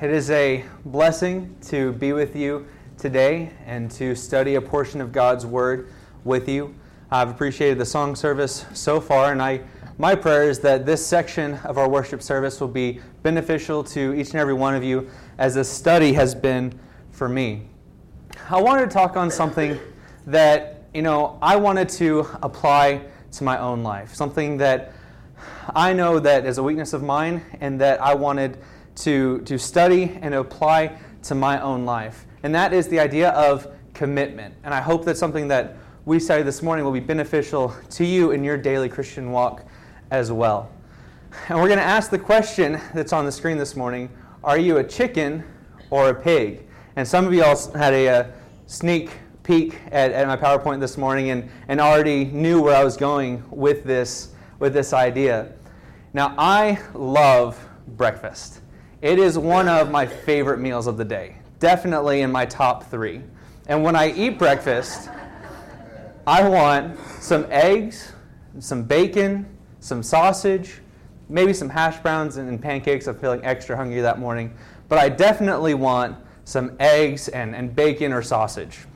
It 0.00 0.10
is 0.10 0.28
a 0.30 0.64
blessing 0.84 1.54
to 1.68 1.92
be 1.92 2.12
with 2.12 2.34
you 2.34 2.66
today 2.98 3.50
and 3.64 3.88
to 3.92 4.16
study 4.16 4.56
a 4.56 4.60
portion 4.60 5.00
of 5.00 5.12
God's 5.12 5.46
Word 5.46 5.88
with 6.24 6.48
you. 6.48 6.74
I've 7.12 7.30
appreciated 7.30 7.78
the 7.78 7.86
song 7.86 8.16
service 8.16 8.66
so 8.72 9.00
far, 9.00 9.30
and 9.30 9.40
I, 9.40 9.60
my 9.96 10.16
prayer 10.16 10.50
is 10.50 10.58
that 10.60 10.84
this 10.84 11.06
section 11.06 11.54
of 11.58 11.78
our 11.78 11.88
worship 11.88 12.22
service 12.22 12.60
will 12.60 12.68
be 12.68 13.00
beneficial 13.22 13.84
to 13.84 14.14
each 14.14 14.30
and 14.30 14.40
every 14.40 14.52
one 14.52 14.74
of 14.74 14.82
you 14.82 15.08
as 15.38 15.54
this 15.54 15.68
study 15.68 16.12
has 16.14 16.34
been 16.34 16.76
for 17.12 17.28
me. 17.28 17.68
I 18.50 18.60
wanted 18.60 18.86
to 18.86 18.90
talk 18.90 19.16
on 19.16 19.30
something 19.30 19.78
that, 20.26 20.88
you 20.92 21.02
know, 21.02 21.38
I 21.40 21.54
wanted 21.54 21.88
to 21.90 22.26
apply 22.42 23.02
to 23.30 23.44
my 23.44 23.58
own 23.58 23.84
life, 23.84 24.12
something 24.12 24.56
that 24.56 24.92
I 25.74 25.92
know 25.92 26.18
that 26.18 26.46
is 26.46 26.58
a 26.58 26.64
weakness 26.64 26.94
of 26.94 27.02
mine 27.04 27.42
and 27.60 27.80
that 27.80 28.02
I 28.02 28.14
wanted 28.14 28.58
to, 28.96 29.40
to 29.40 29.58
study 29.58 30.18
and 30.22 30.34
apply 30.34 30.98
to 31.24 31.34
my 31.34 31.60
own 31.60 31.84
life. 31.84 32.26
And 32.42 32.54
that 32.54 32.72
is 32.72 32.88
the 32.88 33.00
idea 33.00 33.30
of 33.30 33.66
commitment. 33.94 34.54
And 34.64 34.74
I 34.74 34.80
hope 34.80 35.04
that 35.06 35.16
something 35.16 35.48
that 35.48 35.76
we 36.04 36.20
study 36.20 36.42
this 36.42 36.62
morning 36.62 36.84
will 36.84 36.92
be 36.92 37.00
beneficial 37.00 37.74
to 37.90 38.04
you 38.04 38.32
in 38.32 38.44
your 38.44 38.58
daily 38.58 38.88
Christian 38.88 39.32
walk 39.32 39.64
as 40.10 40.30
well. 40.30 40.70
And 41.48 41.58
we're 41.58 41.68
going 41.68 41.78
to 41.78 41.84
ask 41.84 42.10
the 42.10 42.18
question 42.18 42.80
that's 42.92 43.12
on 43.12 43.24
the 43.24 43.32
screen 43.32 43.56
this 43.56 43.74
morning 43.74 44.10
Are 44.42 44.58
you 44.58 44.78
a 44.78 44.84
chicken 44.84 45.42
or 45.90 46.10
a 46.10 46.14
pig? 46.14 46.66
And 46.96 47.08
some 47.08 47.26
of 47.26 47.32
you 47.32 47.42
all 47.42 47.72
had 47.72 47.94
a, 47.94 48.06
a 48.06 48.32
sneak 48.66 49.10
peek 49.42 49.78
at, 49.90 50.12
at 50.12 50.26
my 50.26 50.36
PowerPoint 50.36 50.80
this 50.80 50.96
morning 50.96 51.30
and, 51.30 51.48
and 51.68 51.80
already 51.80 52.26
knew 52.26 52.62
where 52.62 52.76
I 52.76 52.84
was 52.84 52.96
going 52.96 53.42
with 53.50 53.84
this, 53.84 54.32
with 54.58 54.72
this 54.72 54.92
idea. 54.92 55.52
Now, 56.12 56.34
I 56.38 56.78
love 56.94 57.62
breakfast. 57.88 58.60
It 59.04 59.18
is 59.18 59.36
one 59.36 59.68
of 59.68 59.90
my 59.90 60.06
favorite 60.06 60.60
meals 60.60 60.86
of 60.86 60.96
the 60.96 61.04
day, 61.04 61.36
definitely 61.58 62.22
in 62.22 62.32
my 62.32 62.46
top 62.46 62.90
three. 62.90 63.20
And 63.66 63.84
when 63.84 63.94
I 63.94 64.10
eat 64.12 64.38
breakfast, 64.38 65.10
I 66.26 66.48
want 66.48 66.98
some 67.20 67.46
eggs, 67.50 68.14
some 68.60 68.82
bacon, 68.82 69.46
some 69.80 70.02
sausage, 70.02 70.80
maybe 71.28 71.52
some 71.52 71.68
hash 71.68 71.98
browns 71.98 72.38
and 72.38 72.62
pancakes. 72.62 73.06
I'm 73.06 73.18
feeling 73.18 73.44
extra 73.44 73.76
hungry 73.76 74.00
that 74.00 74.18
morning. 74.18 74.56
But 74.88 74.98
I 74.98 75.10
definitely 75.10 75.74
want 75.74 76.16
some 76.46 76.74
eggs 76.80 77.28
and, 77.28 77.54
and 77.54 77.76
bacon 77.76 78.10
or 78.10 78.22
sausage. 78.22 78.86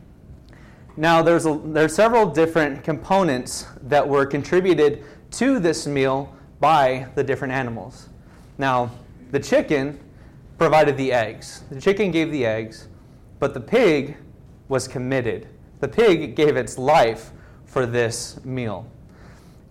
Now, 0.96 1.20
there's, 1.20 1.44
a, 1.44 1.60
there's 1.66 1.94
several 1.94 2.24
different 2.24 2.82
components 2.82 3.66
that 3.82 4.08
were 4.08 4.24
contributed 4.24 5.04
to 5.32 5.58
this 5.58 5.86
meal 5.86 6.34
by 6.60 7.08
the 7.14 7.22
different 7.22 7.52
animals. 7.52 8.08
Now, 8.56 8.90
the 9.30 9.40
chicken 9.40 9.98
provided 10.58 10.96
the 10.96 11.12
eggs. 11.12 11.62
The 11.70 11.80
chicken 11.80 12.10
gave 12.10 12.30
the 12.30 12.44
eggs, 12.44 12.88
but 13.38 13.54
the 13.54 13.60
pig 13.60 14.16
was 14.68 14.88
committed. 14.88 15.48
The 15.80 15.88
pig 15.88 16.34
gave 16.34 16.56
its 16.56 16.78
life 16.78 17.30
for 17.64 17.86
this 17.86 18.42
meal. 18.44 18.90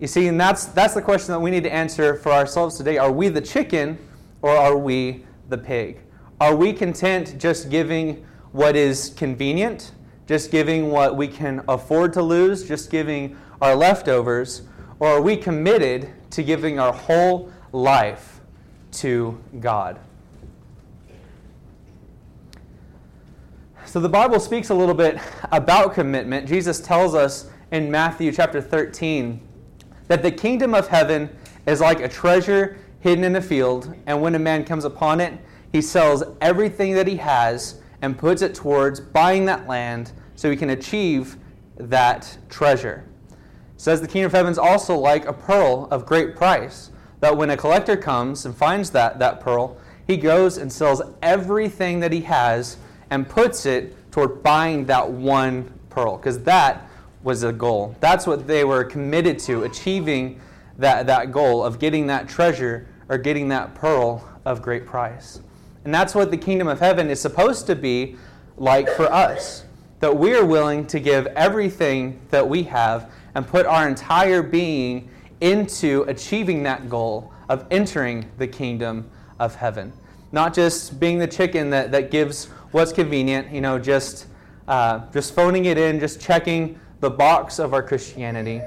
You 0.00 0.06
see, 0.06 0.28
and 0.28 0.40
that's, 0.40 0.66
that's 0.66 0.94
the 0.94 1.02
question 1.02 1.32
that 1.32 1.40
we 1.40 1.50
need 1.50 1.64
to 1.64 1.72
answer 1.72 2.14
for 2.14 2.30
ourselves 2.30 2.76
today. 2.76 2.98
Are 2.98 3.12
we 3.12 3.28
the 3.28 3.40
chicken 3.40 3.98
or 4.42 4.50
are 4.50 4.76
we 4.76 5.24
the 5.48 5.58
pig? 5.58 6.00
Are 6.40 6.54
we 6.54 6.72
content 6.72 7.38
just 7.38 7.68
giving 7.68 8.24
what 8.52 8.76
is 8.76 9.10
convenient, 9.16 9.92
just 10.26 10.50
giving 10.50 10.90
what 10.90 11.16
we 11.16 11.26
can 11.26 11.62
afford 11.68 12.12
to 12.12 12.22
lose, 12.22 12.66
just 12.66 12.90
giving 12.90 13.36
our 13.60 13.74
leftovers, 13.74 14.62
or 15.00 15.08
are 15.08 15.20
we 15.20 15.36
committed 15.36 16.10
to 16.30 16.42
giving 16.42 16.78
our 16.78 16.92
whole 16.92 17.52
life 17.72 18.37
to 18.92 19.38
God. 19.60 19.98
So 23.84 24.00
the 24.00 24.08
Bible 24.08 24.38
speaks 24.38 24.68
a 24.68 24.74
little 24.74 24.94
bit 24.94 25.18
about 25.50 25.94
commitment. 25.94 26.46
Jesus 26.46 26.78
tells 26.78 27.14
us 27.14 27.48
in 27.70 27.90
Matthew 27.90 28.32
chapter 28.32 28.60
13 28.60 29.40
that 30.08 30.22
the 30.22 30.30
kingdom 30.30 30.74
of 30.74 30.88
heaven 30.88 31.30
is 31.66 31.80
like 31.80 32.00
a 32.00 32.08
treasure 32.08 32.78
hidden 33.00 33.24
in 33.24 33.36
a 33.36 33.40
field, 33.40 33.94
and 34.06 34.20
when 34.20 34.34
a 34.34 34.38
man 34.38 34.64
comes 34.64 34.84
upon 34.84 35.20
it, 35.20 35.38
he 35.72 35.80
sells 35.80 36.22
everything 36.40 36.94
that 36.94 37.06
he 37.06 37.16
has 37.16 37.80
and 38.02 38.18
puts 38.18 38.42
it 38.42 38.54
towards 38.54 39.00
buying 39.00 39.44
that 39.44 39.66
land 39.66 40.12
so 40.34 40.50
he 40.50 40.56
can 40.56 40.70
achieve 40.70 41.36
that 41.76 42.36
treasure. 42.48 43.04
It 43.30 43.36
says 43.80 44.00
the 44.00 44.08
kingdom 44.08 44.26
of 44.26 44.32
heaven 44.32 44.52
is 44.52 44.58
also 44.58 44.96
like 44.96 45.26
a 45.26 45.32
pearl 45.32 45.88
of 45.90 46.06
great 46.06 46.36
price 46.36 46.90
that 47.20 47.36
when 47.36 47.50
a 47.50 47.56
collector 47.56 47.96
comes 47.96 48.46
and 48.46 48.56
finds 48.56 48.90
that, 48.90 49.18
that 49.18 49.40
pearl, 49.40 49.76
he 50.06 50.16
goes 50.16 50.56
and 50.56 50.72
sells 50.72 51.02
everything 51.22 52.00
that 52.00 52.12
he 52.12 52.22
has 52.22 52.78
and 53.10 53.28
puts 53.28 53.66
it 53.66 53.94
toward 54.10 54.42
buying 54.42 54.86
that 54.86 55.10
one 55.10 55.72
pearl, 55.90 56.16
because 56.16 56.38
that 56.44 56.88
was 57.22 57.42
a 57.42 57.52
goal. 57.52 57.96
That's 58.00 58.26
what 58.26 58.46
they 58.46 58.64
were 58.64 58.84
committed 58.84 59.38
to, 59.40 59.64
achieving 59.64 60.40
that, 60.78 61.06
that 61.06 61.32
goal 61.32 61.64
of 61.64 61.78
getting 61.78 62.06
that 62.06 62.28
treasure 62.28 62.86
or 63.08 63.18
getting 63.18 63.48
that 63.48 63.74
pearl 63.74 64.26
of 64.44 64.62
great 64.62 64.86
price. 64.86 65.40
And 65.84 65.92
that's 65.94 66.14
what 66.14 66.30
the 66.30 66.36
kingdom 66.36 66.68
of 66.68 66.80
heaven 66.80 67.10
is 67.10 67.20
supposed 67.20 67.66
to 67.66 67.74
be 67.74 68.16
like 68.56 68.88
for 68.88 69.12
us. 69.12 69.64
That 70.00 70.16
we 70.16 70.34
are 70.34 70.44
willing 70.44 70.86
to 70.88 71.00
give 71.00 71.26
everything 71.28 72.20
that 72.30 72.48
we 72.48 72.62
have 72.64 73.10
and 73.34 73.46
put 73.46 73.66
our 73.66 73.88
entire 73.88 74.42
being 74.42 75.08
into 75.40 76.02
achieving 76.08 76.62
that 76.64 76.88
goal 76.88 77.32
of 77.48 77.66
entering 77.70 78.30
the 78.38 78.46
kingdom 78.46 79.10
of 79.38 79.54
heaven. 79.54 79.92
Not 80.32 80.54
just 80.54 81.00
being 81.00 81.18
the 81.18 81.26
chicken 81.26 81.70
that, 81.70 81.90
that 81.92 82.10
gives 82.10 82.46
what's 82.72 82.92
convenient, 82.92 83.50
you 83.50 83.60
know, 83.60 83.78
just, 83.78 84.26
uh, 84.66 85.00
just 85.12 85.34
phoning 85.34 85.64
it 85.66 85.78
in, 85.78 86.00
just 86.00 86.20
checking 86.20 86.78
the 87.00 87.10
box 87.10 87.58
of 87.58 87.72
our 87.72 87.82
Christianity, 87.82 88.60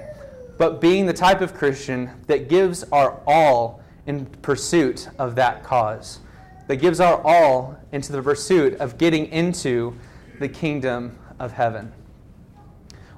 but 0.58 0.82
being 0.82 1.06
the 1.06 1.14
type 1.14 1.42
of 1.42 1.54
Christian 1.54 2.10
that 2.28 2.50
gives 2.50 2.84
our 2.92 3.20
all 3.28 3.82
in 4.08 4.26
pursuit 4.42 5.10
of 5.20 5.36
that 5.36 5.64
cause, 5.64 6.20
that 6.68 6.78
gives 6.78 7.00
our 7.00 7.22
all 7.22 7.78
into 7.92 8.12
the 8.12 8.22
pursuit 8.22 8.76
of 8.76 8.98
getting 8.98 9.28
into 9.28 9.96
the 10.40 10.48
kingdom 10.48 11.18
of 11.40 11.52
heaven. 11.52 11.92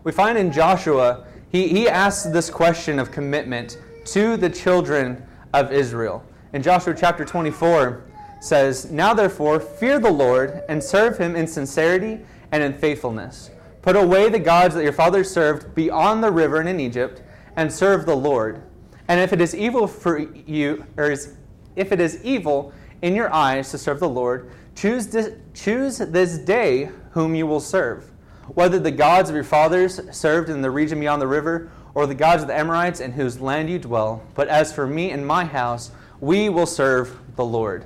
We 0.03 0.11
find 0.11 0.37
in 0.37 0.51
Joshua 0.51 1.25
he, 1.53 1.67
he 1.67 1.87
asks 1.87 2.23
this 2.23 2.49
question 2.49 2.99
of 2.99 3.11
commitment 3.11 3.77
to 4.05 4.35
the 4.35 4.49
children 4.49 5.23
of 5.53 5.71
Israel. 5.71 6.25
In 6.51 6.63
Joshua 6.63 6.95
chapter 6.97 7.23
24 7.23 8.03
says, 8.41 8.91
Now 8.91 9.13
therefore 9.13 9.59
fear 9.59 9.99
the 9.99 10.11
Lord 10.11 10.63
and 10.67 10.83
serve 10.83 11.17
him 11.17 11.35
in 11.35 11.45
sincerity 11.45 12.19
and 12.51 12.63
in 12.63 12.73
faithfulness. 12.73 13.51
Put 13.83 13.95
away 13.95 14.29
the 14.29 14.39
gods 14.39 14.73
that 14.73 14.83
your 14.83 14.93
fathers 14.93 15.29
served 15.29 15.75
beyond 15.75 16.23
the 16.23 16.31
river 16.31 16.59
and 16.59 16.67
in 16.67 16.79
Egypt, 16.79 17.21
and 17.55 17.71
serve 17.71 18.07
the 18.07 18.15
Lord. 18.15 18.63
And 19.07 19.19
if 19.19 19.31
it 19.31 19.39
is 19.39 19.53
evil 19.55 19.85
for 19.85 20.17
you, 20.17 20.85
or 20.97 21.11
is, 21.11 21.35
if 21.75 21.91
it 21.91 21.99
is 21.99 22.23
evil 22.23 22.73
in 23.03 23.13
your 23.13 23.31
eyes 23.31 23.69
to 23.71 23.77
serve 23.77 23.99
the 23.99 24.09
Lord, 24.09 24.49
choose 24.73 25.15
choose 25.53 25.99
this 25.99 26.39
day 26.39 26.89
whom 27.11 27.35
you 27.35 27.45
will 27.45 27.59
serve 27.59 28.12
whether 28.47 28.79
the 28.79 28.91
gods 28.91 29.29
of 29.29 29.35
your 29.35 29.43
fathers 29.43 29.99
served 30.11 30.49
in 30.49 30.61
the 30.61 30.71
region 30.71 30.99
beyond 30.99 31.21
the 31.21 31.27
river, 31.27 31.71
or 31.95 32.07
the 32.07 32.15
gods 32.15 32.41
of 32.41 32.47
the 32.47 32.57
Amorites 32.57 32.99
in 32.99 33.11
whose 33.11 33.39
land 33.39 33.69
you 33.69 33.79
dwell. 33.79 34.23
But 34.35 34.47
as 34.47 34.73
for 34.73 34.87
me 34.87 35.11
and 35.11 35.25
my 35.25 35.45
house, 35.45 35.91
we 36.19 36.49
will 36.49 36.65
serve 36.65 37.17
the 37.35 37.45
Lord. 37.45 37.85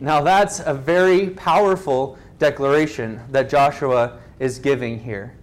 Now, 0.00 0.22
that's 0.22 0.60
a 0.60 0.74
very 0.74 1.30
powerful 1.30 2.18
declaration 2.38 3.20
that 3.30 3.48
Joshua 3.48 4.18
is 4.38 4.58
giving 4.58 5.00
here. 5.00 5.34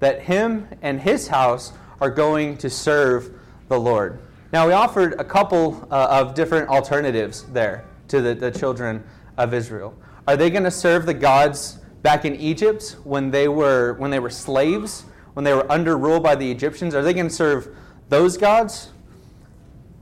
That 0.00 0.22
him 0.22 0.68
and 0.82 1.00
his 1.00 1.28
house 1.28 1.72
are 2.00 2.10
going 2.10 2.56
to 2.58 2.70
serve 2.70 3.32
the 3.68 3.78
Lord. 3.78 4.18
Now, 4.52 4.66
we 4.66 4.72
offered 4.72 5.14
a 5.18 5.24
couple 5.24 5.86
uh, 5.90 6.06
of 6.10 6.34
different 6.34 6.68
alternatives 6.68 7.44
there 7.52 7.84
to 8.08 8.22
the, 8.22 8.34
the 8.34 8.50
children 8.50 9.04
of 9.36 9.52
Israel. 9.52 9.94
Are 10.26 10.36
they 10.36 10.50
going 10.50 10.64
to 10.64 10.70
serve 10.70 11.04
the 11.04 11.14
gods 11.14 11.77
back 12.02 12.24
in 12.24 12.36
Egypt 12.36 12.96
when 13.04 13.30
they 13.30 13.48
were 13.48 13.94
when 13.94 14.10
they 14.10 14.18
were 14.18 14.30
slaves, 14.30 15.04
when 15.34 15.44
they 15.44 15.54
were 15.54 15.70
under 15.70 15.96
rule 15.96 16.20
by 16.20 16.34
the 16.34 16.50
Egyptians? 16.50 16.94
Are 16.94 17.02
they 17.02 17.14
going 17.14 17.28
to 17.28 17.34
serve 17.34 17.74
those 18.08 18.36
gods? 18.36 18.90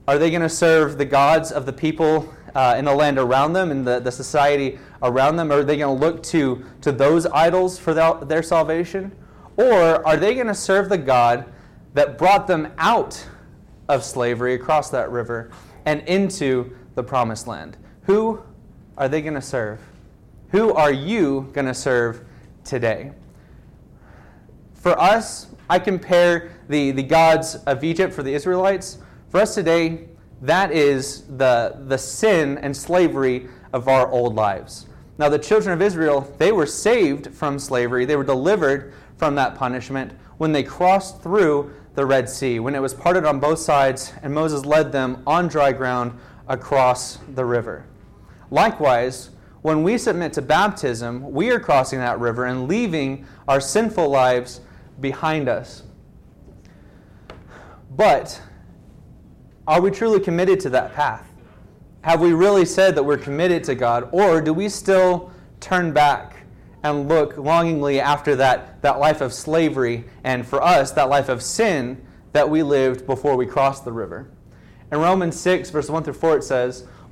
Are 0.07 0.17
they 0.17 0.29
going 0.29 0.41
to 0.41 0.49
serve 0.49 0.97
the 0.97 1.05
gods 1.05 1.51
of 1.51 1.65
the 1.65 1.73
people 1.73 2.33
uh, 2.55 2.75
in 2.77 2.85
the 2.85 2.95
land 2.95 3.19
around 3.19 3.53
them 3.53 3.71
and 3.71 3.85
the, 3.85 3.99
the 3.99 4.11
society 4.11 4.79
around 5.03 5.35
them? 5.35 5.51
Are 5.51 5.63
they 5.63 5.77
going 5.77 5.99
to 5.99 6.05
look 6.05 6.23
to, 6.23 6.63
to 6.81 6.93
those 6.93 7.25
idols 7.25 7.77
for 7.77 7.93
their, 7.93 8.13
their 8.21 8.41
salvation? 8.41 9.11
Or 9.57 10.07
are 10.07 10.15
they 10.15 10.33
going 10.33 10.47
to 10.47 10.55
serve 10.55 10.87
the 10.87 10.97
God 10.97 11.51
that 11.93 12.17
brought 12.17 12.47
them 12.47 12.71
out 12.77 13.27
of 13.89 14.03
slavery 14.03 14.53
across 14.53 14.89
that 14.91 15.11
river 15.11 15.51
and 15.85 16.01
into 16.07 16.75
the 16.95 17.03
promised 17.03 17.47
land? 17.47 17.75
Who 18.03 18.41
are 18.97 19.09
they 19.09 19.21
going 19.21 19.33
to 19.33 19.41
serve? 19.41 19.81
Who 20.51 20.73
are 20.73 20.91
you 20.91 21.49
going 21.53 21.67
to 21.67 21.73
serve 21.73 22.23
today? 22.63 23.11
For 24.75 24.97
us, 24.99 25.47
I 25.69 25.79
compare 25.79 26.51
the, 26.69 26.91
the 26.91 27.03
gods 27.03 27.55
of 27.55 27.83
Egypt 27.83 28.13
for 28.13 28.23
the 28.23 28.33
Israelites. 28.33 28.99
For 29.29 29.41
us 29.41 29.55
today, 29.55 30.07
that 30.41 30.71
is 30.71 31.23
the, 31.37 31.77
the 31.87 31.97
sin 31.97 32.57
and 32.59 32.75
slavery 32.75 33.49
of 33.73 33.89
our 33.89 34.09
old 34.09 34.35
lives. 34.35 34.85
Now, 35.17 35.27
the 35.27 35.39
children 35.39 35.73
of 35.73 35.81
Israel, 35.81 36.33
they 36.37 36.51
were 36.51 36.65
saved 36.65 37.33
from 37.33 37.59
slavery, 37.59 38.05
they 38.05 38.15
were 38.15 38.23
delivered 38.23 38.93
from 39.17 39.35
that 39.35 39.55
punishment 39.55 40.13
when 40.37 40.51
they 40.51 40.63
crossed 40.63 41.21
through 41.21 41.73
the 41.95 42.05
Red 42.05 42.29
Sea, 42.29 42.59
when 42.59 42.75
it 42.75 42.81
was 42.81 42.93
parted 42.93 43.25
on 43.25 43.39
both 43.39 43.57
sides, 43.59 44.13
and 44.21 44.33
Moses 44.33 44.63
led 44.65 44.91
them 44.91 45.23
on 45.25 45.47
dry 45.47 45.71
ground 45.71 46.17
across 46.47 47.17
the 47.33 47.43
river. 47.43 47.85
Likewise, 48.51 49.31
when 49.67 49.83
we 49.83 49.97
submit 49.97 50.31
to 50.31 50.41
baptism, 50.41 51.29
we 51.29 51.49
are 51.49 51.59
crossing 51.59 51.99
that 51.99 52.17
river 52.21 52.45
and 52.45 52.69
leaving 52.69 53.25
our 53.49 53.59
sinful 53.59 54.07
lives 54.07 54.61
behind 55.01 55.49
us. 55.49 55.83
But 57.91 58.41
are 59.67 59.81
we 59.81 59.91
truly 59.91 60.21
committed 60.21 60.61
to 60.61 60.69
that 60.69 60.93
path? 60.93 61.29
Have 61.99 62.21
we 62.21 62.31
really 62.31 62.63
said 62.63 62.95
that 62.95 63.03
we're 63.03 63.17
committed 63.17 63.65
to 63.65 63.75
God, 63.75 64.07
or 64.13 64.39
do 64.39 64.53
we 64.53 64.69
still 64.69 65.33
turn 65.59 65.91
back 65.91 66.45
and 66.83 67.09
look 67.09 67.37
longingly 67.37 67.99
after 67.99 68.37
that, 68.37 68.81
that 68.83 68.99
life 68.99 69.19
of 69.19 69.33
slavery, 69.33 70.05
and 70.23 70.47
for 70.47 70.63
us, 70.63 70.91
that 70.91 71.09
life 71.09 71.27
of 71.27 71.41
sin 71.43 72.01
that 72.31 72.49
we 72.49 72.63
lived 72.63 73.05
before 73.05 73.35
we 73.35 73.45
crossed 73.45 73.83
the 73.83 73.91
river? 73.91 74.31
In 74.93 74.99
Romans 74.99 75.37
6, 75.37 75.71
verse 75.71 75.89
1 75.89 76.05
through 76.05 76.13
4, 76.13 76.37
it 76.37 76.43
says, 76.45 76.87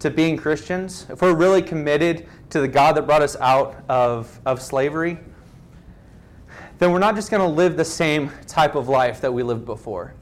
to 0.00 0.10
being 0.10 0.36
Christians, 0.36 1.06
if 1.08 1.22
we're 1.22 1.34
really 1.34 1.62
committed 1.62 2.26
to 2.50 2.60
the 2.60 2.68
God 2.68 2.96
that 2.96 3.06
brought 3.06 3.22
us 3.22 3.36
out 3.36 3.76
of, 3.88 4.40
of 4.44 4.60
slavery, 4.60 5.18
then 6.78 6.90
we're 6.90 6.98
not 6.98 7.14
just 7.14 7.30
going 7.30 7.42
to 7.42 7.54
live 7.54 7.76
the 7.76 7.84
same 7.84 8.30
type 8.46 8.74
of 8.74 8.88
life 8.88 9.20
that 9.20 9.32
we 9.32 9.42
lived 9.42 9.66
before. 9.66 10.14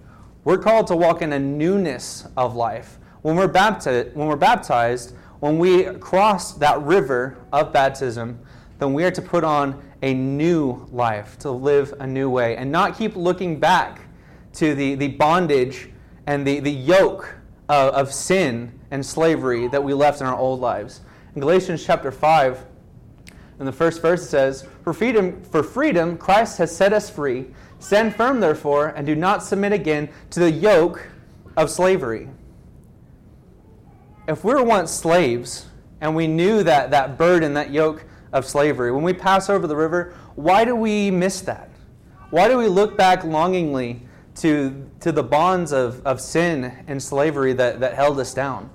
We're 0.45 0.59
called 0.59 0.89
to 0.89 0.97
walk 0.97 1.23
in 1.23 1.33
a 1.33 1.39
newness 1.39 2.27
of 2.37 2.57
life. 2.57 2.99
When 3.23 3.37
we're 3.37 3.49
baptized, 3.49 4.15
when 4.15 4.27
we're 4.27 4.37
baptized, 4.37 5.15
when 5.41 5.59
we 5.59 5.85
cross 5.85 6.55
that 6.55 6.81
river 6.83 7.37
of 7.53 7.73
baptism, 7.73 8.41
then 8.79 8.93
we 8.93 9.05
are 9.05 9.11
to 9.13 9.23
put 9.23 9.45
on 9.45 9.81
a 10.03 10.15
new 10.15 10.87
life, 10.91 11.39
to 11.41 11.51
live 11.51 11.95
a 12.01 12.07
new 12.07 12.29
way, 12.29 12.57
and 12.57 12.71
not 12.73 12.99
keep 12.99 13.15
looking 13.15 13.61
back 13.61 14.01
to 14.55 14.75
the, 14.75 14.97
the 14.97 15.09
bondage 15.09 15.91
and 16.27 16.45
the, 16.45 16.59
the 16.61 16.71
yoke 16.71 17.38
of, 17.69 17.94
of 17.94 18.12
sin 18.12 18.79
and 18.91 19.05
slavery 19.05 19.69
that 19.69 19.82
we 19.82 19.94
left 19.94 20.20
in 20.20 20.26
our 20.26 20.37
old 20.37 20.61
lives. 20.61 21.00
In 21.35 21.41
Galatians 21.41 21.85
chapter 21.85 22.11
5, 22.11 22.65
in 23.61 23.67
the 23.67 23.73
first 23.73 24.00
verse, 24.00 24.23
it 24.23 24.29
says, 24.29 24.67
For 24.85 24.93
freedom, 24.93 25.43
for 25.43 25.62
freedom 25.62 26.17
Christ 26.17 26.59
has 26.59 26.75
set 26.75 26.93
us 26.93 27.11
free. 27.11 27.47
Stand 27.81 28.15
firm, 28.15 28.41
therefore, 28.41 28.88
and 28.88 29.06
do 29.06 29.15
not 29.15 29.43
submit 29.43 29.73
again 29.73 30.09
to 30.31 30.41
the 30.41 30.50
yoke 30.50 31.09
of 31.56 31.70
slavery. 31.70 32.29
If 34.26 34.44
we 34.44 34.55
were 34.55 34.62
once 34.62 34.91
slaves 34.91 35.67
and 36.00 36.15
we 36.15 36.26
knew 36.26 36.62
that, 36.62 36.91
that 36.91 37.19
burden, 37.19 37.55
that 37.55 37.70
yoke 37.70 38.05
of 38.32 38.44
slavery, 38.44 38.93
when 38.93 39.03
we 39.03 39.12
pass 39.12 39.49
over 39.49 39.67
the 39.67 39.76
river, 39.76 40.15
why 40.37 40.65
do 40.65 40.76
we 40.76 41.11
miss 41.11 41.41
that? 41.43 41.70
Why 42.31 42.47
do 42.47 42.59
we 42.59 42.69
look 42.69 42.97
back 42.97 43.25
longingly 43.25 44.03
to, 44.38 44.90
to 45.00 45.12
the 45.12 45.23
bonds 45.23 45.73
of, 45.73 46.05
of 46.06 46.20
sin 46.20 46.85
and 46.87 47.02
slavery 47.02 47.52
that, 47.55 47.81
that 47.81 47.94
held 47.94 48.19
us 48.20 48.35
down? 48.35 48.70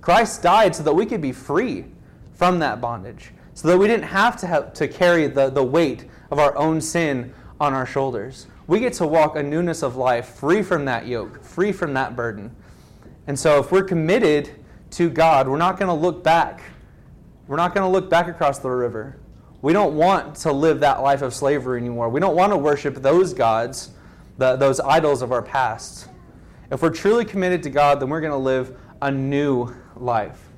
Christ 0.00 0.42
died 0.42 0.74
so 0.74 0.82
that 0.82 0.94
we 0.94 1.06
could 1.06 1.20
be 1.20 1.32
free 1.32 1.86
from 2.32 2.58
that 2.58 2.80
bondage, 2.80 3.30
so 3.54 3.68
that 3.68 3.78
we 3.78 3.86
didn't 3.86 4.06
have 4.06 4.36
to, 4.38 4.46
have 4.46 4.72
to 4.74 4.88
carry 4.88 5.28
the, 5.28 5.48
the 5.48 5.62
weight 5.62 6.06
of 6.30 6.38
our 6.38 6.56
own 6.56 6.80
sin 6.80 7.32
on 7.60 7.72
our 7.72 7.86
shoulders. 7.86 8.48
We 8.66 8.80
get 8.80 8.92
to 8.94 9.06
walk 9.06 9.36
a 9.36 9.42
newness 9.42 9.82
of 9.82 9.96
life 9.96 10.26
free 10.26 10.62
from 10.62 10.84
that 10.86 11.06
yoke, 11.06 11.42
free 11.42 11.72
from 11.72 11.94
that 11.94 12.16
burden. 12.16 12.54
And 13.26 13.38
so, 13.38 13.60
if 13.60 13.70
we're 13.70 13.84
committed 13.84 14.50
to 14.92 15.08
God, 15.08 15.48
we're 15.48 15.56
not 15.56 15.78
going 15.78 15.88
to 15.88 15.94
look 15.94 16.24
back. 16.24 16.62
We're 17.46 17.56
not 17.56 17.74
going 17.74 17.84
to 17.84 17.92
look 17.92 18.10
back 18.10 18.28
across 18.28 18.58
the 18.58 18.70
river. 18.70 19.18
We 19.62 19.72
don't 19.72 19.94
want 19.94 20.34
to 20.36 20.52
live 20.52 20.80
that 20.80 21.02
life 21.02 21.22
of 21.22 21.32
slavery 21.32 21.78
anymore. 21.78 22.08
We 22.08 22.18
don't 22.18 22.34
want 22.34 22.52
to 22.52 22.56
worship 22.56 22.96
those 22.96 23.32
gods, 23.32 23.91
the, 24.38 24.56
those 24.56 24.80
idols 24.80 25.22
of 25.22 25.32
our 25.32 25.42
past. 25.42 26.08
If 26.70 26.82
we're 26.82 26.90
truly 26.90 27.24
committed 27.24 27.62
to 27.64 27.70
God, 27.70 28.00
then 28.00 28.08
we're 28.08 28.20
going 28.20 28.32
to 28.32 28.36
live 28.36 28.76
a 29.02 29.10
new 29.10 29.74
life. 29.96 30.48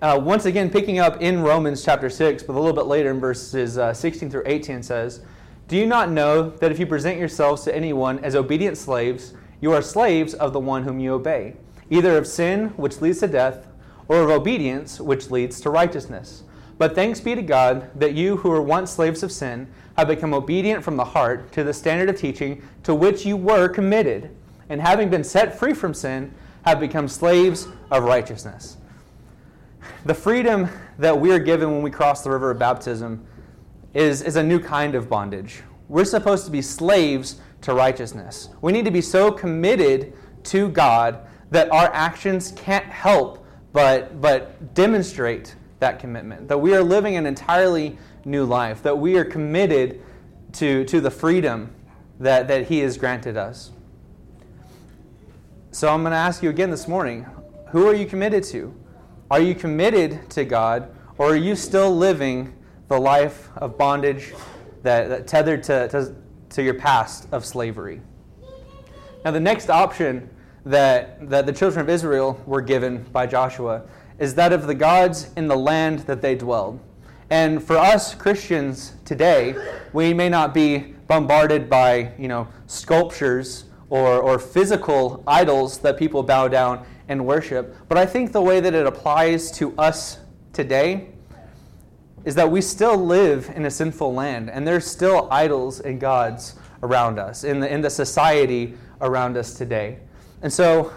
Uh, 0.00 0.20
once 0.22 0.44
again, 0.44 0.70
picking 0.70 1.00
up 1.00 1.20
in 1.20 1.42
Romans 1.42 1.84
chapter 1.84 2.08
6, 2.08 2.44
but 2.44 2.52
a 2.54 2.58
little 2.58 2.74
bit 2.74 2.86
later 2.86 3.10
in 3.10 3.18
verses 3.18 3.78
uh, 3.78 3.92
16 3.92 4.30
through 4.30 4.44
18 4.46 4.82
says, 4.82 5.22
Do 5.66 5.76
you 5.76 5.86
not 5.86 6.10
know 6.10 6.50
that 6.50 6.70
if 6.70 6.78
you 6.78 6.86
present 6.86 7.18
yourselves 7.18 7.64
to 7.64 7.74
anyone 7.74 8.20
as 8.20 8.36
obedient 8.36 8.78
slaves, 8.78 9.34
you 9.60 9.72
are 9.72 9.82
slaves 9.82 10.34
of 10.34 10.52
the 10.52 10.60
one 10.60 10.84
whom 10.84 11.00
you 11.00 11.14
obey, 11.14 11.56
either 11.90 12.16
of 12.16 12.28
sin, 12.28 12.68
which 12.76 13.00
leads 13.00 13.18
to 13.20 13.26
death, 13.26 13.66
or 14.06 14.22
of 14.22 14.30
obedience, 14.30 15.00
which 15.00 15.30
leads 15.30 15.60
to 15.62 15.70
righteousness? 15.70 16.44
But 16.78 16.94
thanks 16.94 17.20
be 17.20 17.34
to 17.34 17.42
God 17.42 17.90
that 17.98 18.14
you 18.14 18.36
who 18.36 18.50
were 18.50 18.62
once 18.62 18.92
slaves 18.92 19.22
of 19.22 19.32
sin 19.32 19.68
have 19.96 20.08
become 20.08 20.32
obedient 20.32 20.84
from 20.84 20.96
the 20.96 21.04
heart 21.04 21.50
to 21.52 21.64
the 21.64 21.74
standard 21.74 22.08
of 22.08 22.16
teaching 22.16 22.62
to 22.84 22.94
which 22.94 23.26
you 23.26 23.36
were 23.36 23.68
committed, 23.68 24.30
and 24.68 24.80
having 24.80 25.10
been 25.10 25.24
set 25.24 25.58
free 25.58 25.74
from 25.74 25.92
sin, 25.92 26.32
have 26.64 26.78
become 26.78 27.08
slaves 27.08 27.66
of 27.90 28.04
righteousness. 28.04 28.76
The 30.04 30.14
freedom 30.14 30.68
that 30.98 31.18
we 31.18 31.32
are 31.32 31.38
given 31.38 31.72
when 31.72 31.82
we 31.82 31.90
cross 31.90 32.22
the 32.22 32.30
river 32.30 32.50
of 32.50 32.58
baptism 32.58 33.26
is, 33.94 34.22
is 34.22 34.36
a 34.36 34.42
new 34.42 34.60
kind 34.60 34.94
of 34.94 35.08
bondage. 35.08 35.62
We're 35.88 36.04
supposed 36.04 36.44
to 36.44 36.50
be 36.50 36.62
slaves 36.62 37.40
to 37.62 37.74
righteousness. 37.74 38.50
We 38.60 38.72
need 38.72 38.84
to 38.84 38.90
be 38.90 39.00
so 39.00 39.32
committed 39.32 40.12
to 40.44 40.68
God 40.68 41.26
that 41.50 41.70
our 41.72 41.92
actions 41.92 42.52
can't 42.52 42.84
help 42.84 43.44
but, 43.72 44.20
but 44.20 44.74
demonstrate 44.74 45.56
that 45.80 45.98
commitment. 45.98 46.48
That 46.48 46.58
we 46.58 46.74
are 46.74 46.82
living 46.82 47.16
an 47.16 47.26
entirely 47.26 47.98
new 48.24 48.44
life, 48.44 48.82
that 48.82 48.98
we 48.98 49.16
are 49.16 49.24
committed 49.24 50.02
to, 50.54 50.84
to 50.84 51.00
the 51.00 51.10
freedom 51.10 51.74
that, 52.20 52.48
that 52.48 52.66
He 52.68 52.80
has 52.80 52.96
granted 52.96 53.36
us. 53.36 53.70
So 55.70 55.88
I'm 55.92 56.02
going 56.02 56.12
to 56.12 56.16
ask 56.16 56.42
you 56.42 56.50
again 56.50 56.70
this 56.70 56.88
morning 56.88 57.26
who 57.70 57.86
are 57.86 57.94
you 57.94 58.06
committed 58.06 58.44
to? 58.44 58.74
Are 59.30 59.40
you 59.40 59.54
committed 59.54 60.30
to 60.30 60.44
God, 60.44 60.90
or 61.18 61.32
are 61.32 61.36
you 61.36 61.54
still 61.54 61.94
living 61.94 62.54
the 62.88 62.98
life 62.98 63.50
of 63.56 63.76
bondage 63.76 64.32
that, 64.82 65.10
that 65.10 65.26
tethered 65.26 65.62
to, 65.64 65.86
to, 65.88 66.14
to 66.50 66.62
your 66.62 66.74
past 66.74 67.28
of 67.30 67.44
slavery? 67.44 68.00
Now, 69.24 69.32
the 69.32 69.40
next 69.40 69.68
option 69.68 70.30
that, 70.64 71.28
that 71.28 71.44
the 71.44 71.52
children 71.52 71.80
of 71.80 71.90
Israel 71.90 72.42
were 72.46 72.62
given 72.62 73.02
by 73.12 73.26
Joshua 73.26 73.82
is 74.18 74.34
that 74.34 74.52
of 74.52 74.66
the 74.66 74.74
gods 74.74 75.30
in 75.36 75.48
the 75.48 75.56
land 75.56 76.00
that 76.00 76.22
they 76.22 76.34
dwelled. 76.34 76.80
And 77.30 77.62
for 77.62 77.76
us 77.76 78.14
Christians 78.14 78.94
today, 79.04 79.54
we 79.92 80.14
may 80.14 80.28
not 80.28 80.54
be 80.54 80.94
bombarded 81.06 81.68
by, 81.68 82.12
you 82.18 82.28
know, 82.28 82.48
sculptures 82.66 83.64
or, 83.90 84.18
or 84.18 84.38
physical 84.38 85.22
idols 85.26 85.78
that 85.78 85.98
people 85.98 86.22
bow 86.22 86.48
down 86.48 86.86
and 87.08 87.24
worship. 87.24 87.74
But 87.88 87.98
I 87.98 88.06
think 88.06 88.32
the 88.32 88.42
way 88.42 88.60
that 88.60 88.74
it 88.74 88.86
applies 88.86 89.50
to 89.52 89.74
us 89.78 90.18
today 90.52 91.08
is 92.24 92.34
that 92.34 92.50
we 92.50 92.60
still 92.60 92.96
live 92.96 93.50
in 93.54 93.64
a 93.64 93.70
sinful 93.70 94.12
land, 94.12 94.50
and 94.50 94.66
there's 94.66 94.86
still 94.86 95.28
idols 95.30 95.80
and 95.80 96.00
gods 96.00 96.56
around 96.82 97.18
us, 97.18 97.44
in 97.44 97.60
the, 97.60 97.72
in 97.72 97.80
the 97.80 97.90
society 97.90 98.74
around 99.00 99.36
us 99.36 99.54
today. 99.54 99.98
And 100.42 100.52
so 100.52 100.92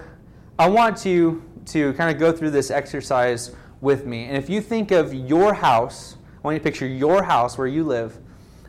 I 0.60 0.68
want 0.68 1.06
you 1.06 1.44
to 1.68 1.94
kind 1.94 2.14
of 2.14 2.20
go 2.20 2.32
through 2.32 2.52
this 2.52 2.72
exercise 2.72 3.56
with 3.82 4.06
me. 4.06 4.26
And 4.26 4.38
if 4.38 4.50
you 4.50 4.62
think 4.62 4.92
of 4.92 5.14
your 5.14 5.54
house, 5.54 6.18
I 6.38 6.48
want 6.48 6.56
you 6.56 6.60
to 6.60 6.64
picture 6.64 6.88
your 6.88 7.24
house 7.24 7.58
where 7.58 7.68
you 7.68 7.84
live, 7.84 8.18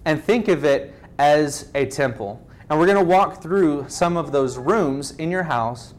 and 0.05 0.23
think 0.23 0.49
of 0.49 0.65
it 0.65 0.95
as 1.19 1.71
a 1.75 1.87
temple. 1.87 2.47
And 2.69 2.79
we're 2.79 2.87
going 2.87 2.99
to 2.99 3.05
walk 3.05 3.43
through 3.43 3.87
some 3.89 4.17
of 4.17 4.33
those 4.33 4.59
rooms 4.59 5.13
in 5.13 5.31
your 5.31 5.43
house. 5.43 5.95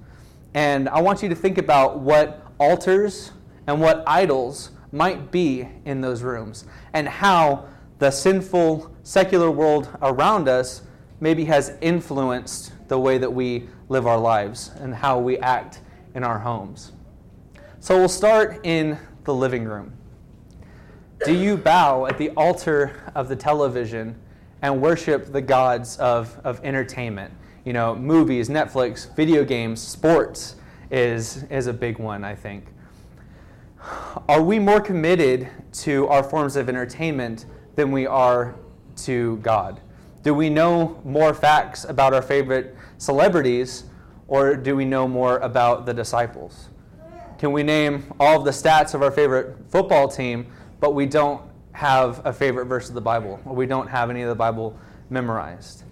And 0.53 0.89
I 0.89 1.01
want 1.01 1.21
you 1.23 1.29
to 1.29 1.35
think 1.35 1.57
about 1.57 1.99
what 1.99 2.51
altars 2.59 3.31
and 3.67 3.79
what 3.79 4.03
idols 4.07 4.71
might 4.91 5.31
be 5.31 5.67
in 5.85 6.01
those 6.01 6.21
rooms 6.21 6.65
and 6.93 7.07
how 7.07 7.65
the 7.99 8.11
sinful 8.11 8.93
secular 9.03 9.49
world 9.49 9.89
around 10.01 10.47
us 10.47 10.83
maybe 11.19 11.45
has 11.45 11.75
influenced 11.81 12.73
the 12.89 12.99
way 12.99 13.17
that 13.17 13.31
we 13.31 13.67
live 13.89 14.05
our 14.05 14.17
lives 14.17 14.71
and 14.79 14.93
how 14.93 15.17
we 15.17 15.37
act 15.39 15.81
in 16.15 16.23
our 16.23 16.39
homes. 16.39 16.91
So 17.79 17.97
we'll 17.97 18.09
start 18.09 18.61
in 18.63 18.97
the 19.23 19.33
living 19.33 19.65
room. 19.65 19.93
Do 21.25 21.33
you 21.33 21.57
bow 21.57 22.05
at 22.05 22.17
the 22.17 22.29
altar 22.31 23.11
of 23.15 23.29
the 23.29 23.35
television 23.35 24.15
and 24.61 24.81
worship 24.81 25.31
the 25.31 25.41
gods 25.41 25.97
of, 25.97 26.39
of 26.43 26.59
entertainment? 26.63 27.33
You 27.65 27.73
know, 27.73 27.95
movies, 27.95 28.49
Netflix, 28.49 29.13
video 29.15 29.45
games, 29.45 29.81
sports 29.81 30.55
is, 30.91 31.43
is 31.43 31.67
a 31.67 31.73
big 31.73 31.97
one, 31.97 32.23
I 32.23 32.35
think. 32.35 32.65
Are 34.29 34.41
we 34.41 34.59
more 34.59 34.79
committed 34.79 35.49
to 35.73 36.07
our 36.07 36.23
forms 36.23 36.55
of 36.55 36.69
entertainment 36.69 37.45
than 37.75 37.91
we 37.91 38.05
are 38.05 38.55
to 38.97 39.37
God? 39.37 39.81
Do 40.23 40.33
we 40.33 40.49
know 40.49 41.01
more 41.03 41.33
facts 41.33 41.83
about 41.83 42.13
our 42.13 42.21
favorite 42.21 42.77
celebrities, 42.97 43.85
or 44.27 44.55
do 44.55 44.75
we 44.75 44.85
know 44.85 45.07
more 45.07 45.37
about 45.39 45.85
the 45.85 45.93
disciples? 45.93 46.69
Can 47.37 47.51
we 47.51 47.63
name 47.63 48.05
all 48.19 48.39
of 48.39 48.45
the 48.45 48.51
stats 48.51 48.93
of 48.93 49.01
our 49.01 49.11
favorite 49.11 49.57
football 49.69 50.07
team, 50.07 50.47
but 50.79 50.93
we 50.93 51.05
don't 51.05 51.41
have 51.73 52.25
a 52.25 52.31
favorite 52.31 52.65
verse 52.65 52.87
of 52.87 52.95
the 52.95 53.01
Bible, 53.01 53.39
or 53.45 53.55
we 53.55 53.65
don't 53.65 53.87
have 53.87 54.09
any 54.09 54.21
of 54.21 54.29
the 54.29 54.35
Bible 54.35 54.77
memorized? 55.09 55.83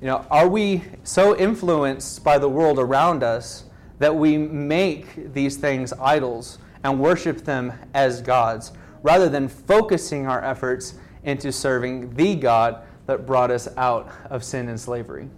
You 0.00 0.06
know, 0.06 0.26
are 0.30 0.48
we 0.48 0.82
so 1.04 1.36
influenced 1.36 2.24
by 2.24 2.38
the 2.38 2.48
world 2.48 2.78
around 2.78 3.22
us 3.22 3.64
that 3.98 4.14
we 4.14 4.36
make 4.36 5.32
these 5.32 5.56
things 5.56 5.92
idols 5.92 6.58
and 6.82 6.98
worship 6.98 7.44
them 7.44 7.72
as 7.94 8.20
gods, 8.20 8.72
rather 9.02 9.28
than 9.28 9.48
focusing 9.48 10.26
our 10.26 10.42
efforts 10.44 10.94
into 11.24 11.52
serving 11.52 12.14
the 12.14 12.34
God 12.34 12.82
that 13.06 13.26
brought 13.26 13.50
us 13.50 13.68
out 13.76 14.10
of 14.30 14.42
sin 14.42 14.68
and 14.68 14.80
slavery? 14.80 15.28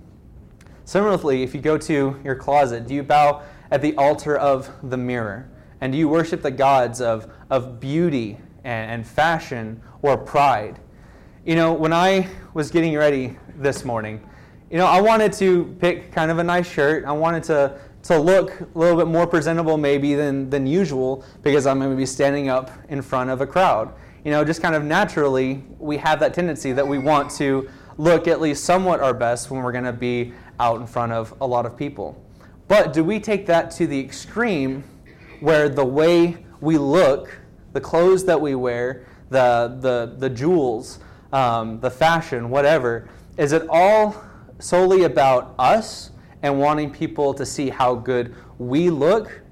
Similarly, 0.85 1.43
if 1.43 1.55
you 1.55 1.61
go 1.61 1.79
to 1.79 2.21
your 2.23 2.35
closet, 2.35 2.87
do 2.87 2.95
you 2.95 3.03
bow 3.03 3.43
at 3.71 3.81
the 3.81 3.97
altar 3.97 4.37
of 4.37 4.71
the 4.91 4.97
mirror? 4.97 5.49
And 5.81 5.93
do 5.93 5.99
you 5.99 6.09
worship 6.09 6.43
the 6.43 6.51
gods 6.51 7.01
of, 7.01 7.31
of 7.51 7.81
beauty 7.81 8.39
and, 8.65 8.91
and 8.91 9.07
fashion 9.07 9.83
or 10.03 10.17
pride? 10.17 10.79
You 11.47 11.57
know, 11.57 11.73
when 11.73 11.93
I 11.93 12.29
was 12.53 12.71
getting 12.71 12.95
ready 12.97 13.37
this 13.57 13.85
morning, 13.85 14.29
you 14.71 14.77
know, 14.77 14.87
I 14.87 15.01
wanted 15.01 15.33
to 15.35 15.77
pick 15.81 16.13
kind 16.13 16.31
of 16.31 16.39
a 16.39 16.45
nice 16.45 16.71
shirt. 16.71 17.05
I 17.05 17.13
wanted 17.13 17.45
to, 17.45 17.79
to 18.05 18.19
look 18.19 18.61
a 18.61 18.79
little 18.79 18.97
bit 18.97 19.07
more 19.07 19.27
presentable 19.27 19.79
maybe 19.79 20.15
than, 20.15 20.51
than 20.51 20.67
usual 20.67 21.25
because 21.43 21.67
I'm 21.67 21.79
going 21.79 21.91
to 21.91 21.97
be 21.97 22.07
standing 22.07 22.49
up 22.49 22.71
in 22.89 23.01
front 23.01 23.31
of 23.31 23.41
a 23.41 23.47
crowd. 23.47 23.95
You 24.25 24.31
know, 24.31 24.45
just 24.45 24.61
kind 24.63 24.75
of 24.75 24.85
naturally, 24.85 25.65
we 25.79 25.97
have 25.99 26.21
that 26.21 26.35
tendency 26.35 26.73
that 26.73 26.87
we 26.87 26.99
want 26.99 27.31
to 27.33 27.69
look 27.97 28.29
at 28.29 28.41
least 28.41 28.65
somewhat 28.65 29.01
our 29.01 29.15
best 29.15 29.51
when 29.51 29.63
we're 29.63 29.73
going 29.73 29.85
to 29.85 29.93
be 29.93 30.33
out 30.59 30.81
in 30.81 30.87
front 30.87 31.13
of 31.13 31.35
a 31.41 31.47
lot 31.47 31.67
of 31.67 31.77
people. 31.77 32.21
But 32.69 32.93
do 32.93 33.05
we 33.05 33.21
take 33.21 33.47
that 33.47 33.71
to 33.73 33.87
the 33.87 33.99
extreme 33.99 34.85
where 35.41 35.69
the 35.69 35.85
way 35.85 36.39
we 36.61 36.79
look, 36.79 37.39
the 37.73 37.81
clothes 37.81 38.25
that 38.25 38.41
we 38.41 38.55
wear, 38.55 39.07
the, 39.31 39.77
the, 39.81 40.15
the 40.19 40.31
jewels, 40.31 40.99
um, 41.33 41.81
the 41.81 41.91
fashion, 41.91 42.49
whatever, 42.49 43.09
is 43.37 43.53
it 43.53 43.67
all 43.69 44.23
solely 44.59 45.03
about 45.03 45.55
us 45.59 46.11
and 46.43 46.59
wanting 46.59 46.91
people 46.91 47.35
to 47.35 47.45
see 47.45 47.69
how 47.69 47.95
good 47.95 48.35
we 48.59 48.91
look? 48.91 49.43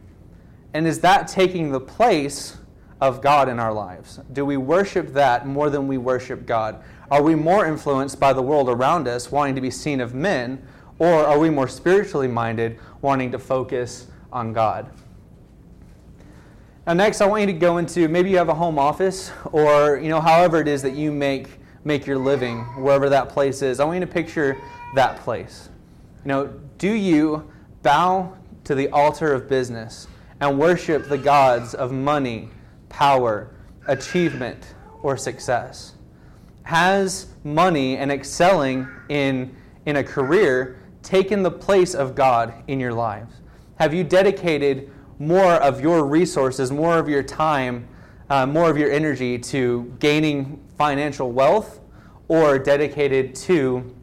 And 0.74 0.86
is 0.86 1.00
that 1.00 1.28
taking 1.28 1.70
the 1.70 1.80
place 1.80 2.56
of 3.00 3.20
God 3.20 3.48
in 3.48 3.58
our 3.58 3.72
lives? 3.72 4.20
Do 4.32 4.44
we 4.44 4.56
worship 4.56 5.12
that 5.14 5.46
more 5.46 5.68
than 5.68 5.88
we 5.88 5.98
worship 5.98 6.46
God? 6.46 6.82
Are 7.12 7.22
we 7.22 7.34
more 7.34 7.66
influenced 7.66 8.18
by 8.18 8.32
the 8.32 8.40
world 8.40 8.70
around 8.70 9.06
us, 9.06 9.30
wanting 9.30 9.54
to 9.56 9.60
be 9.60 9.70
seen 9.70 10.00
of 10.00 10.14
men, 10.14 10.66
or 10.98 11.26
are 11.26 11.38
we 11.38 11.50
more 11.50 11.68
spiritually 11.68 12.26
minded, 12.26 12.78
wanting 13.02 13.30
to 13.32 13.38
focus 13.38 14.06
on 14.32 14.54
God? 14.54 14.90
Now, 16.86 16.94
next, 16.94 17.20
I 17.20 17.26
want 17.26 17.42
you 17.42 17.48
to 17.48 17.52
go 17.52 17.76
into 17.76 18.08
maybe 18.08 18.30
you 18.30 18.38
have 18.38 18.48
a 18.48 18.54
home 18.54 18.78
office, 18.78 19.30
or 19.52 19.98
you 19.98 20.08
know, 20.08 20.22
however 20.22 20.62
it 20.62 20.68
is 20.68 20.80
that 20.80 20.94
you 20.94 21.12
make 21.12 21.48
make 21.84 22.06
your 22.06 22.16
living, 22.16 22.60
wherever 22.82 23.10
that 23.10 23.28
place 23.28 23.60
is. 23.60 23.78
I 23.78 23.84
want 23.84 24.00
you 24.00 24.06
to 24.06 24.10
picture 24.10 24.56
that 24.94 25.18
place. 25.18 25.68
You 26.24 26.28
know, 26.28 26.46
do 26.78 26.94
you 26.94 27.52
bow 27.82 28.38
to 28.64 28.74
the 28.74 28.88
altar 28.88 29.34
of 29.34 29.50
business 29.50 30.08
and 30.40 30.58
worship 30.58 31.10
the 31.10 31.18
gods 31.18 31.74
of 31.74 31.92
money, 31.92 32.48
power, 32.88 33.50
achievement, 33.86 34.72
or 35.02 35.18
success? 35.18 35.92
Has 36.64 37.26
money 37.44 37.96
and 37.96 38.10
excelling 38.12 38.88
in, 39.08 39.54
in 39.86 39.96
a 39.96 40.04
career 40.04 40.78
taken 41.02 41.42
the 41.42 41.50
place 41.50 41.94
of 41.94 42.14
God 42.14 42.54
in 42.68 42.78
your 42.78 42.92
lives? 42.92 43.34
Have 43.76 43.92
you 43.92 44.04
dedicated 44.04 44.90
more 45.18 45.54
of 45.54 45.80
your 45.80 46.04
resources, 46.04 46.70
more 46.70 46.98
of 46.98 47.08
your 47.08 47.22
time, 47.22 47.88
uh, 48.30 48.46
more 48.46 48.70
of 48.70 48.78
your 48.78 48.90
energy 48.90 49.38
to 49.38 49.94
gaining 49.98 50.62
financial 50.78 51.32
wealth 51.32 51.80
or 52.28 52.58
dedicated 52.58 53.34
to 53.34 53.94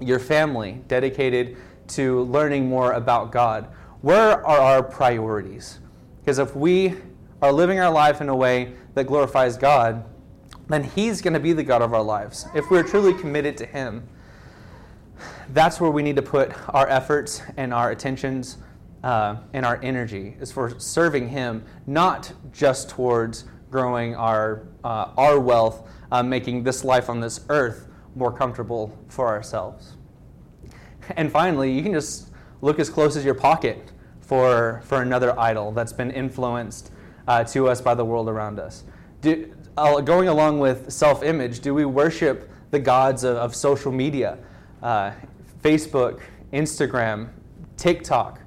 your 0.00 0.18
family, 0.18 0.82
dedicated 0.88 1.56
to 1.88 2.22
learning 2.22 2.68
more 2.68 2.92
about 2.92 3.32
God? 3.32 3.68
Where 4.02 4.44
are 4.46 4.60
our 4.60 4.82
priorities? 4.82 5.78
Because 6.20 6.38
if 6.38 6.56
we 6.56 6.94
are 7.42 7.52
living 7.52 7.80
our 7.80 7.90
life 7.90 8.20
in 8.20 8.28
a 8.28 8.36
way 8.36 8.74
that 8.94 9.06
glorifies 9.06 9.56
God, 9.56 10.04
then 10.70 10.84
He's 10.84 11.20
going 11.20 11.34
to 11.34 11.40
be 11.40 11.52
the 11.52 11.62
God 11.62 11.82
of 11.82 11.92
our 11.92 12.02
lives. 12.02 12.46
If 12.54 12.70
we're 12.70 12.82
truly 12.82 13.14
committed 13.14 13.56
to 13.58 13.66
Him, 13.66 14.08
that's 15.52 15.80
where 15.80 15.90
we 15.90 16.02
need 16.02 16.16
to 16.16 16.22
put 16.22 16.52
our 16.68 16.88
efforts 16.88 17.42
and 17.56 17.74
our 17.74 17.90
attentions 17.90 18.58
uh, 19.02 19.36
and 19.52 19.64
our 19.64 19.80
energy 19.82 20.36
is 20.40 20.52
for 20.52 20.78
serving 20.78 21.28
Him, 21.28 21.64
not 21.86 22.32
just 22.52 22.88
towards 22.88 23.44
growing 23.70 24.14
our, 24.14 24.66
uh, 24.84 25.10
our 25.16 25.40
wealth, 25.40 25.88
uh, 26.12 26.22
making 26.22 26.62
this 26.62 26.84
life 26.84 27.08
on 27.08 27.20
this 27.20 27.40
earth 27.48 27.88
more 28.14 28.32
comfortable 28.32 28.96
for 29.08 29.28
ourselves. 29.28 29.94
And 31.16 31.30
finally, 31.30 31.72
you 31.72 31.82
can 31.82 31.92
just 31.92 32.30
look 32.60 32.78
as 32.78 32.90
close 32.90 33.16
as 33.16 33.24
your 33.24 33.34
pocket 33.34 33.92
for, 34.20 34.82
for 34.84 35.02
another 35.02 35.38
idol 35.38 35.72
that's 35.72 35.92
been 35.92 36.10
influenced 36.10 36.92
uh, 37.26 37.44
to 37.44 37.68
us 37.68 37.80
by 37.80 37.94
the 37.94 38.04
world 38.04 38.28
around 38.28 38.58
us. 38.58 38.84
Do, 39.20 39.52
going 40.02 40.28
along 40.28 40.58
with 40.58 40.90
self 40.90 41.22
image, 41.22 41.60
do 41.60 41.74
we 41.74 41.84
worship 41.84 42.50
the 42.70 42.78
gods 42.78 43.24
of, 43.24 43.36
of 43.36 43.54
social 43.54 43.92
media? 43.92 44.38
Uh, 44.82 45.12
Facebook, 45.62 46.20
Instagram, 46.52 47.30
TikTok? 47.76 48.40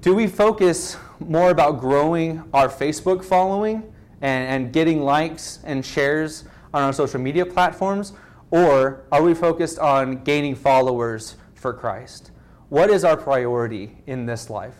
Do 0.00 0.14
we 0.14 0.26
focus 0.26 0.96
more 1.18 1.50
about 1.50 1.80
growing 1.80 2.42
our 2.54 2.68
Facebook 2.68 3.24
following 3.24 3.92
and, 4.20 4.64
and 4.64 4.72
getting 4.72 5.02
likes 5.02 5.58
and 5.64 5.84
shares 5.84 6.44
on 6.72 6.82
our 6.82 6.92
social 6.92 7.20
media 7.20 7.44
platforms? 7.44 8.12
Or 8.50 9.04
are 9.12 9.22
we 9.22 9.34
focused 9.34 9.78
on 9.78 10.22
gaining 10.24 10.54
followers 10.54 11.36
for 11.54 11.72
Christ? 11.72 12.30
What 12.68 12.90
is 12.90 13.04
our 13.04 13.16
priority 13.16 13.98
in 14.06 14.26
this 14.26 14.48
life? 14.48 14.74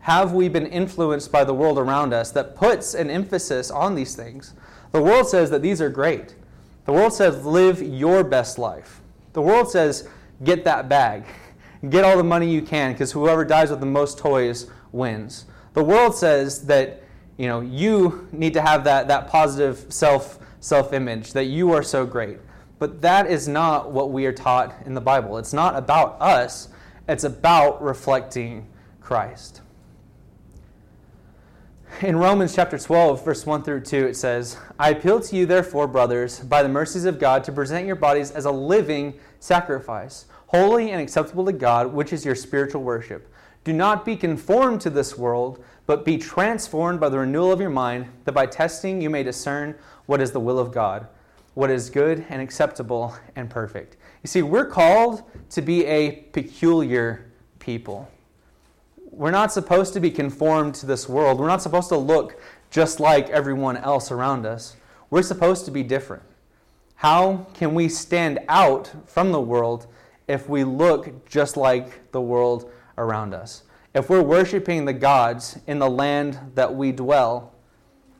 Have 0.00 0.32
we 0.32 0.48
been 0.48 0.66
influenced 0.66 1.30
by 1.30 1.44
the 1.44 1.52
world 1.52 1.78
around 1.78 2.14
us 2.14 2.30
that 2.32 2.56
puts 2.56 2.94
an 2.94 3.10
emphasis 3.10 3.70
on 3.70 3.94
these 3.94 4.14
things? 4.14 4.54
The 4.92 5.02
world 5.02 5.28
says 5.28 5.50
that 5.50 5.62
these 5.62 5.80
are 5.80 5.90
great. 5.90 6.34
The 6.84 6.92
world 6.92 7.12
says 7.12 7.44
live 7.44 7.80
your 7.80 8.24
best 8.24 8.58
life. 8.58 9.00
The 9.32 9.42
world 9.42 9.70
says 9.70 10.08
get 10.42 10.64
that 10.64 10.88
bag. 10.88 11.24
Get 11.88 12.04
all 12.04 12.18
the 12.18 12.24
money 12.24 12.52
you 12.52 12.60
can 12.60 12.92
because 12.92 13.12
whoever 13.12 13.42
dies 13.42 13.70
with 13.70 13.80
the 13.80 13.86
most 13.86 14.18
toys 14.18 14.66
wins. 14.92 15.46
The 15.72 15.82
world 15.82 16.14
says 16.14 16.66
that 16.66 17.02
you 17.38 17.46
know 17.46 17.62
you 17.62 18.28
need 18.32 18.52
to 18.52 18.60
have 18.60 18.84
that, 18.84 19.08
that 19.08 19.28
positive 19.28 19.86
self 19.88 20.40
self 20.60 20.92
image 20.92 21.32
that 21.32 21.44
you 21.44 21.72
are 21.72 21.82
so 21.82 22.04
great. 22.04 22.38
But 22.78 23.00
that 23.00 23.30
is 23.30 23.48
not 23.48 23.92
what 23.92 24.10
we 24.10 24.26
are 24.26 24.32
taught 24.32 24.74
in 24.84 24.92
the 24.92 25.00
Bible. 25.00 25.38
It's 25.38 25.54
not 25.54 25.74
about 25.74 26.20
us. 26.20 26.68
It's 27.08 27.24
about 27.24 27.82
reflecting 27.82 28.66
Christ. 29.00 29.62
In 32.02 32.16
Romans 32.16 32.54
chapter 32.54 32.78
12, 32.78 33.22
verse 33.24 33.44
1 33.44 33.62
through 33.62 33.82
2, 33.82 34.06
it 34.06 34.16
says, 34.16 34.56
I 34.78 34.90
appeal 34.90 35.20
to 35.20 35.36
you, 35.36 35.44
therefore, 35.44 35.86
brothers, 35.86 36.40
by 36.40 36.62
the 36.62 36.68
mercies 36.68 37.04
of 37.04 37.18
God, 37.18 37.44
to 37.44 37.52
present 37.52 37.86
your 37.86 37.96
bodies 37.96 38.30
as 38.30 38.46
a 38.46 38.50
living 38.50 39.20
sacrifice, 39.38 40.24
holy 40.46 40.92
and 40.92 41.02
acceptable 41.02 41.44
to 41.44 41.52
God, 41.52 41.92
which 41.92 42.14
is 42.14 42.24
your 42.24 42.34
spiritual 42.34 42.82
worship. 42.82 43.30
Do 43.64 43.74
not 43.74 44.06
be 44.06 44.16
conformed 44.16 44.80
to 44.80 44.88
this 44.88 45.18
world, 45.18 45.62
but 45.84 46.06
be 46.06 46.16
transformed 46.16 47.00
by 47.00 47.10
the 47.10 47.18
renewal 47.18 47.52
of 47.52 47.60
your 47.60 47.68
mind, 47.68 48.06
that 48.24 48.32
by 48.32 48.46
testing 48.46 49.02
you 49.02 49.10
may 49.10 49.22
discern 49.22 49.74
what 50.06 50.22
is 50.22 50.32
the 50.32 50.40
will 50.40 50.58
of 50.58 50.72
God, 50.72 51.06
what 51.52 51.68
is 51.68 51.90
good 51.90 52.24
and 52.30 52.40
acceptable 52.40 53.14
and 53.36 53.50
perfect. 53.50 53.98
You 54.22 54.28
see, 54.28 54.40
we're 54.40 54.64
called 54.64 55.22
to 55.50 55.60
be 55.60 55.84
a 55.84 56.12
peculiar 56.32 57.30
people. 57.58 58.10
We're 59.20 59.30
not 59.30 59.52
supposed 59.52 59.92
to 59.92 60.00
be 60.00 60.10
conformed 60.10 60.74
to 60.76 60.86
this 60.86 61.06
world. 61.06 61.38
We're 61.38 61.46
not 61.46 61.60
supposed 61.60 61.90
to 61.90 61.96
look 61.98 62.40
just 62.70 63.00
like 63.00 63.28
everyone 63.28 63.76
else 63.76 64.10
around 64.10 64.46
us. 64.46 64.76
We're 65.10 65.20
supposed 65.20 65.66
to 65.66 65.70
be 65.70 65.82
different. 65.82 66.22
How 66.94 67.46
can 67.52 67.74
we 67.74 67.90
stand 67.90 68.38
out 68.48 68.90
from 69.04 69.30
the 69.30 69.40
world 69.40 69.88
if 70.26 70.48
we 70.48 70.64
look 70.64 71.28
just 71.28 71.58
like 71.58 72.10
the 72.12 72.20
world 72.22 72.72
around 72.96 73.34
us? 73.34 73.64
If 73.94 74.08
we're 74.08 74.22
worshiping 74.22 74.86
the 74.86 74.94
gods 74.94 75.58
in 75.66 75.80
the 75.80 75.90
land 75.90 76.38
that 76.54 76.74
we 76.74 76.90
dwell, 76.90 77.52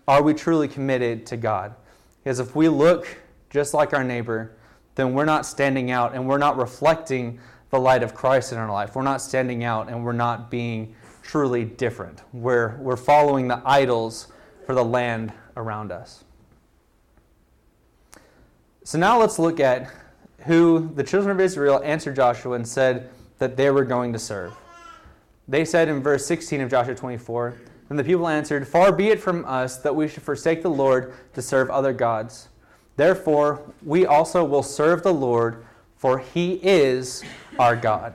are 0.06 0.22
we 0.22 0.34
truly 0.34 0.68
committed 0.68 1.24
to 1.28 1.38
God? 1.38 1.74
Because 2.22 2.40
if 2.40 2.54
we 2.54 2.68
look 2.68 3.16
just 3.48 3.72
like 3.72 3.94
our 3.94 4.04
neighbor, 4.04 4.54
then 4.96 5.14
we're 5.14 5.24
not 5.24 5.46
standing 5.46 5.90
out 5.90 6.14
and 6.14 6.28
we're 6.28 6.36
not 6.36 6.58
reflecting 6.58 7.40
the 7.70 7.78
light 7.78 8.02
of 8.02 8.14
Christ 8.14 8.52
in 8.52 8.58
our 8.58 8.70
life. 8.70 8.94
We're 8.94 9.02
not 9.02 9.20
standing 9.20 9.64
out 9.64 9.88
and 9.88 10.04
we're 10.04 10.12
not 10.12 10.50
being 10.50 10.94
truly 11.22 11.64
different. 11.64 12.22
We're, 12.32 12.76
we're 12.78 12.96
following 12.96 13.48
the 13.48 13.62
idols 13.64 14.28
for 14.66 14.74
the 14.74 14.84
land 14.84 15.32
around 15.56 15.92
us. 15.92 16.24
So 18.82 18.98
now 18.98 19.20
let's 19.20 19.38
look 19.38 19.60
at 19.60 19.90
who 20.46 20.90
the 20.94 21.04
children 21.04 21.30
of 21.30 21.40
Israel 21.40 21.80
answered 21.84 22.16
Joshua 22.16 22.54
and 22.54 22.66
said 22.66 23.10
that 23.38 23.56
they 23.56 23.70
were 23.70 23.84
going 23.84 24.12
to 24.12 24.18
serve. 24.18 24.52
They 25.46 25.64
said 25.64 25.88
in 25.88 26.02
verse 26.02 26.26
16 26.26 26.60
of 26.60 26.70
Joshua 26.70 26.94
24, 26.94 27.54
Then 27.88 27.96
the 27.96 28.04
people 28.04 28.28
answered, 28.28 28.66
Far 28.66 28.92
be 28.92 29.08
it 29.08 29.20
from 29.20 29.44
us 29.44 29.78
that 29.78 29.94
we 29.94 30.08
should 30.08 30.22
forsake 30.22 30.62
the 30.62 30.70
Lord 30.70 31.14
to 31.34 31.42
serve 31.42 31.70
other 31.70 31.92
gods. 31.92 32.48
Therefore, 32.96 33.62
we 33.84 34.06
also 34.06 34.44
will 34.44 34.62
serve 34.62 35.02
the 35.02 35.14
Lord, 35.14 35.64
for 35.96 36.18
he 36.18 36.60
is 36.62 37.22
our 37.60 37.76
God. 37.76 38.14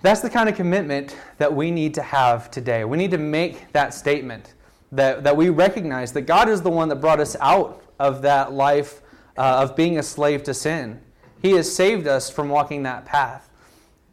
That's 0.00 0.20
the 0.20 0.30
kind 0.30 0.48
of 0.48 0.54
commitment 0.54 1.16
that 1.38 1.52
we 1.52 1.72
need 1.72 1.94
to 1.94 2.02
have 2.02 2.48
today. 2.48 2.84
We 2.84 2.96
need 2.96 3.10
to 3.10 3.18
make 3.18 3.72
that 3.72 3.92
statement 3.92 4.54
that, 4.92 5.24
that 5.24 5.36
we 5.36 5.48
recognize 5.48 6.12
that 6.12 6.22
God 6.22 6.48
is 6.48 6.62
the 6.62 6.70
one 6.70 6.88
that 6.90 7.00
brought 7.00 7.18
us 7.18 7.36
out 7.40 7.82
of 7.98 8.22
that 8.22 8.52
life 8.52 9.02
uh, 9.36 9.62
of 9.62 9.74
being 9.74 9.98
a 9.98 10.02
slave 10.02 10.44
to 10.44 10.54
sin. 10.54 11.00
He 11.42 11.50
has 11.52 11.74
saved 11.74 12.06
us 12.06 12.30
from 12.30 12.48
walking 12.48 12.84
that 12.84 13.04
path. 13.04 13.50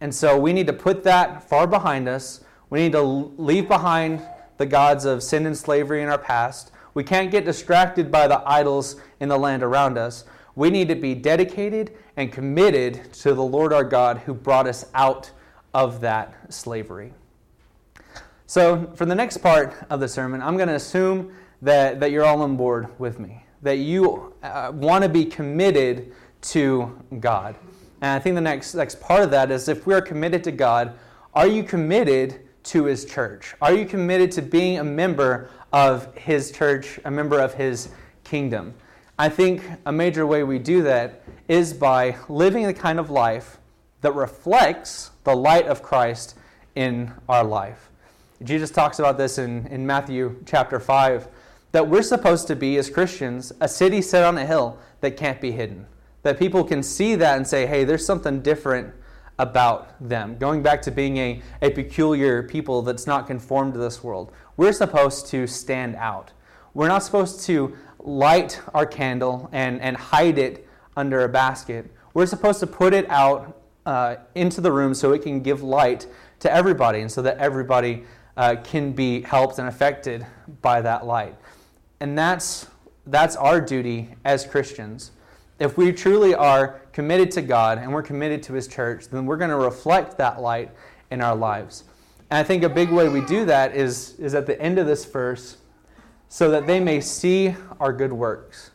And 0.02 0.14
so 0.14 0.36
we 0.36 0.52
need 0.52 0.66
to 0.66 0.74
put 0.74 1.04
that 1.04 1.48
far 1.48 1.68
behind 1.68 2.10
us. 2.10 2.44
We 2.72 2.80
need 2.80 2.94
to 2.94 3.02
leave 3.02 3.68
behind 3.68 4.24
the 4.58 4.66
gods 4.66 5.06
of 5.06 5.22
sin 5.22 5.46
and 5.46 5.56
slavery 5.56 6.02
in 6.02 6.10
our 6.10 6.18
past. 6.18 6.72
We 6.96 7.04
can't 7.04 7.30
get 7.30 7.46
distracted 7.46 8.12
by 8.12 8.28
the 8.28 8.42
idols 8.50 8.96
in 9.20 9.30
the 9.30 9.38
land 9.38 9.62
around 9.62 10.00
us. 10.00 10.26
We 10.56 10.72
need 10.72 10.88
to 10.88 10.96
be 10.96 11.14
dedicated 11.14 11.92
and 12.22 12.32
committed 12.32 13.12
to 13.14 13.34
the 13.34 13.44
Lord 13.44 13.74
our 13.74 13.84
God 13.84 14.20
who 14.20 14.34
brought 14.36 14.68
us 14.68 14.86
out 14.94 15.32
of 15.74 16.02
that 16.02 16.54
slavery. 16.54 17.14
So, 18.46 18.92
for 18.96 19.06
the 19.06 19.16
next 19.16 19.38
part 19.38 19.74
of 19.90 20.00
the 20.00 20.08
sermon, 20.08 20.40
I'm 20.40 20.56
going 20.56 20.68
to 20.68 20.76
assume 20.76 21.34
that, 21.64 22.00
that 22.00 22.12
you're 22.12 22.24
all 22.24 22.44
on 22.44 22.56
board 22.58 22.88
with 23.00 23.20
me, 23.20 23.44
that 23.64 23.78
you 23.78 24.36
uh, 24.44 24.72
want 24.76 25.04
to 25.04 25.10
be 25.10 25.26
committed 25.26 26.14
to 26.42 26.96
God. 27.20 27.56
And 28.02 28.12
I 28.12 28.20
think 28.20 28.36
the 28.36 28.42
next, 28.42 28.76
next 28.76 29.02
part 29.02 29.24
of 29.24 29.32
that 29.32 29.50
is 29.50 29.68
if 29.68 29.88
we 29.88 29.94
are 29.96 30.02
committed 30.02 30.44
to 30.44 30.52
God, 30.52 30.94
are 31.34 31.48
you 31.48 31.64
committed 31.64 32.42
to 32.66 32.84
His 32.84 33.06
church? 33.06 33.56
Are 33.64 33.74
you 33.74 33.86
committed 33.86 34.32
to 34.34 34.44
being 34.44 34.78
a 34.78 34.84
member 34.84 35.50
of 35.74 36.16
His 36.16 36.52
church, 36.52 37.00
a 37.04 37.10
member 37.10 37.40
of 37.40 37.56
His 37.56 37.90
kingdom? 38.24 38.76
I 39.18 39.30
think 39.30 39.64
a 39.86 39.92
major 39.92 40.28
way 40.28 40.44
we 40.44 40.60
do 40.60 40.84
that 40.84 41.21
is 41.52 41.74
by 41.74 42.16
living 42.30 42.66
the 42.66 42.74
kind 42.74 42.98
of 42.98 43.10
life 43.10 43.58
that 44.00 44.16
reflects 44.16 45.12
the 45.26 45.36
light 45.36 45.68
of 45.68 45.84
Christ 45.84 46.38
in 46.76 47.12
our 47.28 47.44
life. 47.44 47.90
Jesus 48.42 48.72
talks 48.72 49.00
about 49.00 49.18
this 49.18 49.38
in, 49.38 49.68
in 49.68 49.86
Matthew 49.86 50.42
chapter 50.46 50.80
5 50.80 51.28
that 51.74 51.86
we're 51.86 52.04
supposed 52.04 52.48
to 52.48 52.56
be, 52.56 52.78
as 52.78 52.90
Christians, 52.90 53.52
a 53.60 53.68
city 53.68 54.02
set 54.02 54.24
on 54.24 54.38
a 54.38 54.46
hill 54.46 54.80
that 55.02 55.18
can't 55.18 55.42
be 55.42 55.52
hidden. 55.52 55.88
That 56.24 56.40
people 56.40 56.64
can 56.64 56.82
see 56.82 57.16
that 57.16 57.36
and 57.36 57.46
say, 57.46 57.66
hey, 57.66 57.84
there's 57.84 58.06
something 58.06 58.42
different 58.42 58.94
about 59.38 59.90
them. 60.00 60.38
Going 60.38 60.64
back 60.64 60.82
to 60.84 60.92
being 60.92 61.18
a, 61.18 61.42
a 61.62 61.70
peculiar 61.72 62.44
people 62.44 62.82
that's 62.82 63.06
not 63.06 63.28
conformed 63.28 63.74
to 63.74 63.80
this 63.82 64.02
world, 64.02 64.32
we're 64.56 64.72
supposed 64.72 65.28
to 65.28 65.48
stand 65.48 65.98
out. 65.98 66.32
We're 66.74 66.88
not 66.88 67.04
supposed 67.04 67.42
to 67.48 67.76
light 68.00 68.62
our 68.74 68.86
candle 68.86 69.50
and, 69.52 69.82
and 69.82 69.98
hide 69.98 70.38
it 70.38 70.70
under 70.96 71.24
a 71.24 71.30
basket. 71.30 71.92
We're 72.14 72.26
supposed 72.26 72.60
to 72.60 72.68
put 72.68 72.94
it 72.94 73.10
out 73.10 73.62
uh, 73.86 74.18
into 74.36 74.62
the 74.62 74.72
room 74.72 74.94
so 74.94 75.14
it 75.14 75.22
can 75.22 75.42
give 75.42 75.64
light 75.64 76.08
to 76.40 76.54
everybody 76.54 77.02
and 77.02 77.12
so 77.12 77.22
that 77.22 77.38
everybody 77.38 78.04
uh, 78.38 78.56
can 78.64 78.92
be 78.92 79.22
helped 79.22 79.60
and 79.60 79.68
affected 79.68 80.26
by 80.62 80.82
that 80.82 81.06
light. 81.06 81.36
And 82.00 82.18
that's, 82.18 82.68
that's 83.08 83.36
our 83.36 83.62
duty 83.62 84.10
as 84.26 84.46
Christians. 84.46 85.12
If 85.60 85.78
we 85.78 85.92
truly 85.92 86.34
are 86.34 86.82
committed 86.92 87.32
to 87.32 87.42
God 87.42 87.78
and 87.78 87.94
we're 87.94 88.04
committed 88.04 88.42
to 88.44 88.54
His 88.54 88.68
church, 88.68 89.08
then 89.10 89.26
we're 89.26 89.38
going 89.38 89.52
to 89.52 89.58
reflect 89.58 90.18
that 90.18 90.42
light 90.42 90.72
in 91.12 91.22
our 91.22 91.36
lives. 91.36 91.84
And 92.30 92.38
I 92.40 92.44
think 92.44 92.64
a 92.64 92.70
big 92.70 92.90
way 92.90 93.10
we 93.10 93.22
do 93.22 93.46
that 93.46 93.76
is, 93.76 94.18
is 94.18 94.34
at 94.34 94.46
the 94.46 94.60
end 94.60 94.80
of 94.80 94.88
this 94.88 95.06
verse, 95.06 95.58
so 96.30 96.50
that 96.52 96.66
they 96.66 96.80
may 96.80 97.02
see 97.02 97.54
our 97.80 97.92
good 97.92 98.14
works. 98.14 98.72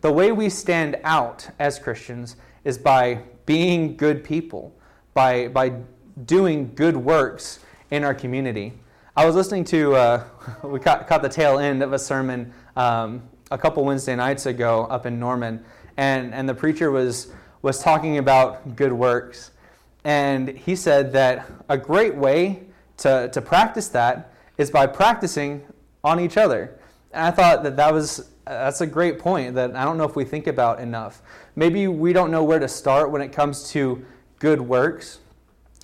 The 0.00 0.12
way 0.12 0.30
we 0.30 0.48
stand 0.48 0.96
out 1.02 1.48
as 1.58 1.80
Christians 1.80 2.36
is 2.62 2.78
by 2.78 3.20
being 3.46 3.96
good 3.96 4.22
people, 4.22 4.72
by, 5.12 5.48
by 5.48 5.72
doing 6.24 6.72
good 6.76 6.96
works 6.96 7.58
in 7.90 8.04
our 8.04 8.14
community. 8.14 8.74
I 9.16 9.26
was 9.26 9.34
listening 9.34 9.64
to, 9.64 9.96
uh, 9.96 10.24
we 10.62 10.78
caught, 10.78 11.08
caught, 11.08 11.22
the 11.22 11.28
tail 11.28 11.58
end 11.58 11.82
of 11.82 11.92
a 11.92 11.98
sermon 11.98 12.52
um, 12.76 13.28
a 13.50 13.58
couple 13.58 13.84
Wednesday 13.84 14.14
nights 14.14 14.46
ago 14.46 14.86
up 14.88 15.04
in 15.04 15.18
Norman, 15.18 15.64
and, 15.96 16.32
and 16.32 16.48
the 16.48 16.54
preacher 16.54 16.92
was, 16.92 17.32
was 17.62 17.82
talking 17.82 18.18
about 18.18 18.76
good 18.76 18.92
works. 18.92 19.50
And 20.04 20.48
he 20.48 20.76
said 20.76 21.12
that 21.14 21.50
a 21.68 21.76
great 21.76 22.14
way 22.14 22.62
to, 22.98 23.28
to 23.32 23.42
practice 23.42 23.88
that 23.88 24.32
is 24.58 24.70
by 24.70 24.86
practicing 24.86 25.66
on 26.04 26.20
each 26.20 26.36
other. 26.36 26.78
And 27.10 27.26
I 27.26 27.32
thought 27.32 27.64
that 27.64 27.76
that 27.76 27.92
was 27.92 28.30
that's 28.48 28.80
a 28.80 28.86
great 28.86 29.18
point 29.18 29.54
that 29.54 29.76
I 29.76 29.84
don't 29.84 29.98
know 29.98 30.04
if 30.04 30.16
we 30.16 30.24
think 30.24 30.46
about 30.46 30.80
enough. 30.80 31.22
Maybe 31.54 31.86
we 31.86 32.12
don't 32.12 32.30
know 32.30 32.42
where 32.42 32.58
to 32.58 32.68
start 32.68 33.10
when 33.10 33.20
it 33.20 33.32
comes 33.32 33.70
to 33.70 34.04
good 34.38 34.60
works, 34.60 35.18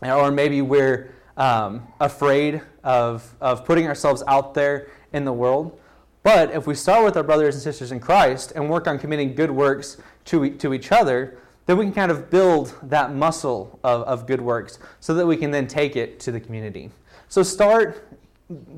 or 0.03 0.31
maybe 0.31 0.62
we're 0.62 1.14
um, 1.37 1.87
afraid 2.00 2.62
of, 2.83 3.35
of 3.40 3.64
putting 3.64 3.87
ourselves 3.87 4.22
out 4.27 4.55
there 4.55 4.88
in 5.12 5.24
the 5.24 5.33
world. 5.33 5.79
But 6.22 6.53
if 6.53 6.66
we 6.66 6.74
start 6.74 7.05
with 7.05 7.16
our 7.16 7.22
brothers 7.22 7.55
and 7.55 7.62
sisters 7.62 7.92
in 7.92 8.00
Christ 8.00 8.53
and 8.57 8.70
work 8.70 8.87
on 8.87 8.98
committing 8.98 9.35
good 9.35 9.50
works 9.50 9.98
to, 10.27 10.50
to 10.50 10.72
each 10.72 10.90
other, 10.90 11.38
then 11.66 11.77
we 11.77 11.85
can 11.85 11.92
kind 11.92 12.11
of 12.11 12.31
build 12.31 12.74
that 12.83 13.14
muscle 13.14 13.79
of, 13.85 14.03
of 14.03 14.27
good 14.27 14.40
works 14.40 14.79
so 15.00 15.12
that 15.14 15.27
we 15.27 15.37
can 15.37 15.50
then 15.50 15.66
take 15.66 15.96
it 15.96 16.18
to 16.20 16.33
the 16.33 16.40
community. 16.40 16.90
So 17.29 17.42
start 17.42 18.09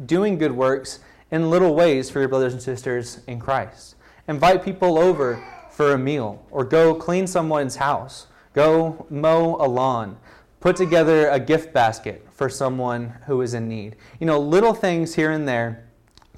doing 0.06 0.38
good 0.38 0.52
works 0.52 1.00
in 1.30 1.50
little 1.50 1.74
ways 1.74 2.10
for 2.10 2.20
your 2.20 2.28
brothers 2.28 2.52
and 2.52 2.62
sisters 2.62 3.20
in 3.26 3.38
Christ. 3.38 3.96
Invite 4.28 4.64
people 4.64 4.98
over 4.98 5.42
for 5.70 5.92
a 5.92 5.98
meal, 5.98 6.44
or 6.50 6.64
go 6.64 6.94
clean 6.94 7.26
someone's 7.26 7.76
house, 7.76 8.26
go 8.54 9.06
mow 9.10 9.56
a 9.60 9.68
lawn, 9.68 10.16
put 10.60 10.74
together 10.74 11.28
a 11.28 11.38
gift 11.38 11.72
basket 11.72 12.26
for 12.32 12.48
someone 12.48 13.14
who 13.26 13.42
is 13.42 13.54
in 13.54 13.68
need. 13.68 13.96
You 14.18 14.26
know, 14.26 14.38
little 14.38 14.72
things 14.72 15.14
here 15.14 15.32
and 15.32 15.46
there 15.46 15.88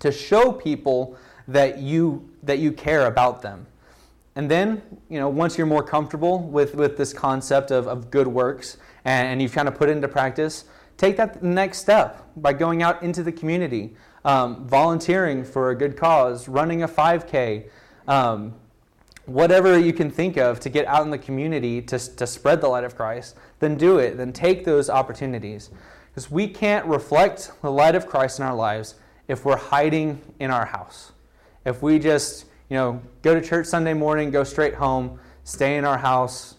to 0.00 0.10
show 0.10 0.52
people 0.52 1.16
that 1.46 1.78
you 1.78 2.28
that 2.42 2.58
you 2.58 2.72
care 2.72 3.06
about 3.06 3.42
them. 3.42 3.66
And 4.36 4.48
then, 4.48 4.82
you 5.08 5.18
know, 5.18 5.28
once 5.28 5.58
you're 5.58 5.66
more 5.66 5.82
comfortable 5.82 6.38
with, 6.38 6.76
with 6.76 6.96
this 6.96 7.12
concept 7.12 7.72
of, 7.72 7.88
of 7.88 8.10
good 8.10 8.28
works 8.28 8.76
and, 9.04 9.26
and 9.26 9.42
you've 9.42 9.52
kind 9.52 9.66
of 9.66 9.74
put 9.74 9.88
it 9.88 9.92
into 9.92 10.06
practice, 10.06 10.64
take 10.96 11.16
that 11.16 11.42
next 11.42 11.78
step 11.78 12.24
by 12.36 12.52
going 12.52 12.82
out 12.82 13.02
into 13.02 13.24
the 13.24 13.32
community, 13.32 13.96
um, 14.24 14.66
volunteering 14.66 15.44
for 15.44 15.70
a 15.70 15.74
good 15.74 15.96
cause, 15.96 16.48
running 16.48 16.82
a 16.82 16.88
5K, 16.88 17.68
um, 18.06 18.54
whatever 19.26 19.78
you 19.78 19.92
can 19.92 20.10
think 20.10 20.36
of 20.36 20.58
to 20.60 20.68
get 20.68 20.86
out 20.86 21.02
in 21.02 21.10
the 21.10 21.18
community 21.18 21.82
to, 21.82 21.98
to 22.16 22.26
spread 22.26 22.60
the 22.60 22.68
light 22.68 22.84
of 22.84 22.96
Christ, 22.96 23.36
then 23.60 23.76
do 23.76 23.98
it. 23.98 24.16
Then 24.16 24.32
take 24.32 24.64
those 24.64 24.88
opportunities. 24.88 25.70
Because 26.10 26.30
we 26.30 26.48
can't 26.48 26.86
reflect 26.86 27.52
the 27.62 27.70
light 27.70 27.94
of 27.94 28.06
Christ 28.06 28.38
in 28.38 28.44
our 28.44 28.54
lives 28.54 28.94
if 29.28 29.44
we're 29.44 29.58
hiding 29.58 30.20
in 30.40 30.50
our 30.50 30.64
house. 30.64 31.12
If 31.64 31.82
we 31.82 31.98
just, 31.98 32.46
you 32.70 32.76
know, 32.76 33.02
go 33.22 33.34
to 33.34 33.46
church 33.46 33.66
Sunday 33.66 33.94
morning, 33.94 34.30
go 34.30 34.42
straight 34.44 34.74
home, 34.74 35.20
stay 35.44 35.76
in 35.76 35.84
our 35.84 35.98
house 35.98 36.54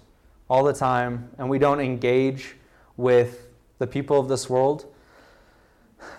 all 0.50 0.64
the 0.64 0.74
time, 0.74 1.30
and 1.38 1.50
we 1.50 1.58
don't 1.58 1.80
engage 1.80 2.56
with 2.96 3.48
the 3.80 3.88
people 3.88 4.20
of 4.20 4.28
this 4.28 4.50
world, 4.50 4.86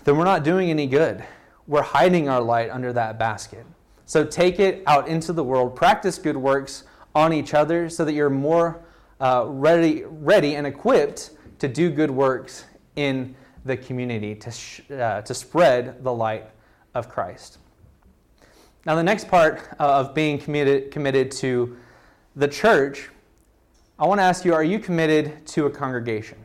then 0.04 0.16
we're 0.16 0.24
not 0.24 0.44
doing 0.44 0.70
any 0.70 0.86
good. 0.86 1.24
We're 1.66 1.82
hiding 1.82 2.28
our 2.28 2.40
light 2.40 2.70
under 2.70 2.92
that 2.92 3.18
basket. 3.18 3.64
So 4.06 4.24
take 4.24 4.58
it 4.58 4.82
out 4.86 5.08
into 5.08 5.32
the 5.32 5.44
world, 5.44 5.76
practice 5.76 6.18
good 6.18 6.36
works 6.36 6.84
on 7.14 7.32
each 7.32 7.54
other 7.54 7.88
so 7.88 8.04
that 8.04 8.12
you're 8.12 8.30
more 8.30 8.82
uh, 9.20 9.44
ready, 9.46 10.04
ready 10.06 10.56
and 10.56 10.66
equipped 10.66 11.30
to 11.58 11.68
do 11.68 11.90
good 11.90 12.10
works 12.10 12.64
in 12.96 13.34
the 13.64 13.76
community 13.76 14.34
to, 14.34 14.50
sh- 14.50 14.80
uh, 14.90 15.22
to 15.22 15.34
spread 15.34 16.02
the 16.02 16.12
light 16.12 16.46
of 16.94 17.08
Christ. 17.08 17.58
Now, 18.86 18.94
the 18.94 19.02
next 19.02 19.28
part 19.28 19.60
uh, 19.78 20.00
of 20.00 20.14
being 20.14 20.38
committed, 20.38 20.90
committed 20.90 21.30
to 21.32 21.76
the 22.34 22.48
church, 22.48 23.10
I 23.98 24.06
want 24.06 24.18
to 24.18 24.24
ask 24.24 24.44
you 24.44 24.54
are 24.54 24.64
you 24.64 24.78
committed 24.78 25.46
to 25.48 25.66
a 25.66 25.70
congregation? 25.70 26.38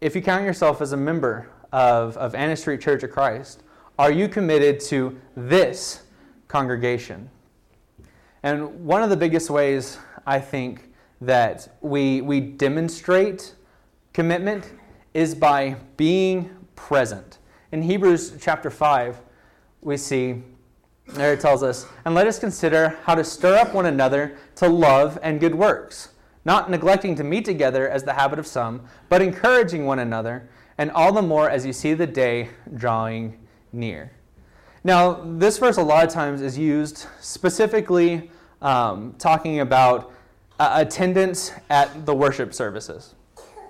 if 0.00 0.14
you 0.14 0.22
count 0.22 0.44
yourself 0.44 0.80
as 0.80 0.92
a 0.92 0.96
member 0.96 1.48
of, 1.76 2.16
of 2.16 2.34
Anna 2.34 2.56
Street 2.56 2.80
Church 2.80 3.02
of 3.02 3.10
Christ, 3.10 3.62
are 3.98 4.10
you 4.10 4.28
committed 4.28 4.80
to 4.80 5.14
this 5.36 6.04
congregation? 6.48 7.28
And 8.42 8.86
one 8.86 9.02
of 9.02 9.10
the 9.10 9.16
biggest 9.16 9.50
ways 9.50 9.98
I 10.26 10.40
think 10.40 10.90
that 11.20 11.76
we, 11.82 12.22
we 12.22 12.40
demonstrate 12.40 13.54
commitment 14.14 14.72
is 15.12 15.34
by 15.34 15.76
being 15.98 16.48
present. 16.76 17.40
In 17.72 17.82
Hebrews 17.82 18.38
chapter 18.40 18.70
5, 18.70 19.20
we 19.82 19.98
see 19.98 20.42
there 21.08 21.34
it 21.34 21.40
tells 21.40 21.62
us, 21.62 21.84
and 22.06 22.14
let 22.14 22.26
us 22.26 22.38
consider 22.38 22.98
how 23.04 23.14
to 23.14 23.22
stir 23.22 23.54
up 23.54 23.74
one 23.74 23.84
another 23.84 24.38
to 24.56 24.66
love 24.66 25.18
and 25.22 25.40
good 25.40 25.54
works, 25.54 26.08
not 26.46 26.70
neglecting 26.70 27.14
to 27.16 27.22
meet 27.22 27.44
together 27.44 27.86
as 27.86 28.02
the 28.02 28.14
habit 28.14 28.38
of 28.38 28.46
some, 28.46 28.80
but 29.10 29.20
encouraging 29.20 29.84
one 29.84 29.98
another, 29.98 30.48
and 30.78 30.90
all 30.90 31.12
the 31.12 31.22
more 31.22 31.48
as 31.48 31.64
you 31.64 31.72
see 31.72 31.94
the 31.94 32.06
day 32.06 32.48
drawing 32.74 33.38
near. 33.72 34.10
Now, 34.84 35.20
this 35.24 35.58
verse 35.58 35.78
a 35.78 35.82
lot 35.82 36.06
of 36.06 36.12
times 36.12 36.40
is 36.40 36.56
used 36.56 37.06
specifically 37.20 38.30
um, 38.62 39.14
talking 39.18 39.60
about 39.60 40.12
uh, 40.58 40.74
attendance 40.74 41.52
at 41.70 42.06
the 42.06 42.14
worship 42.14 42.54
services. 42.54 43.14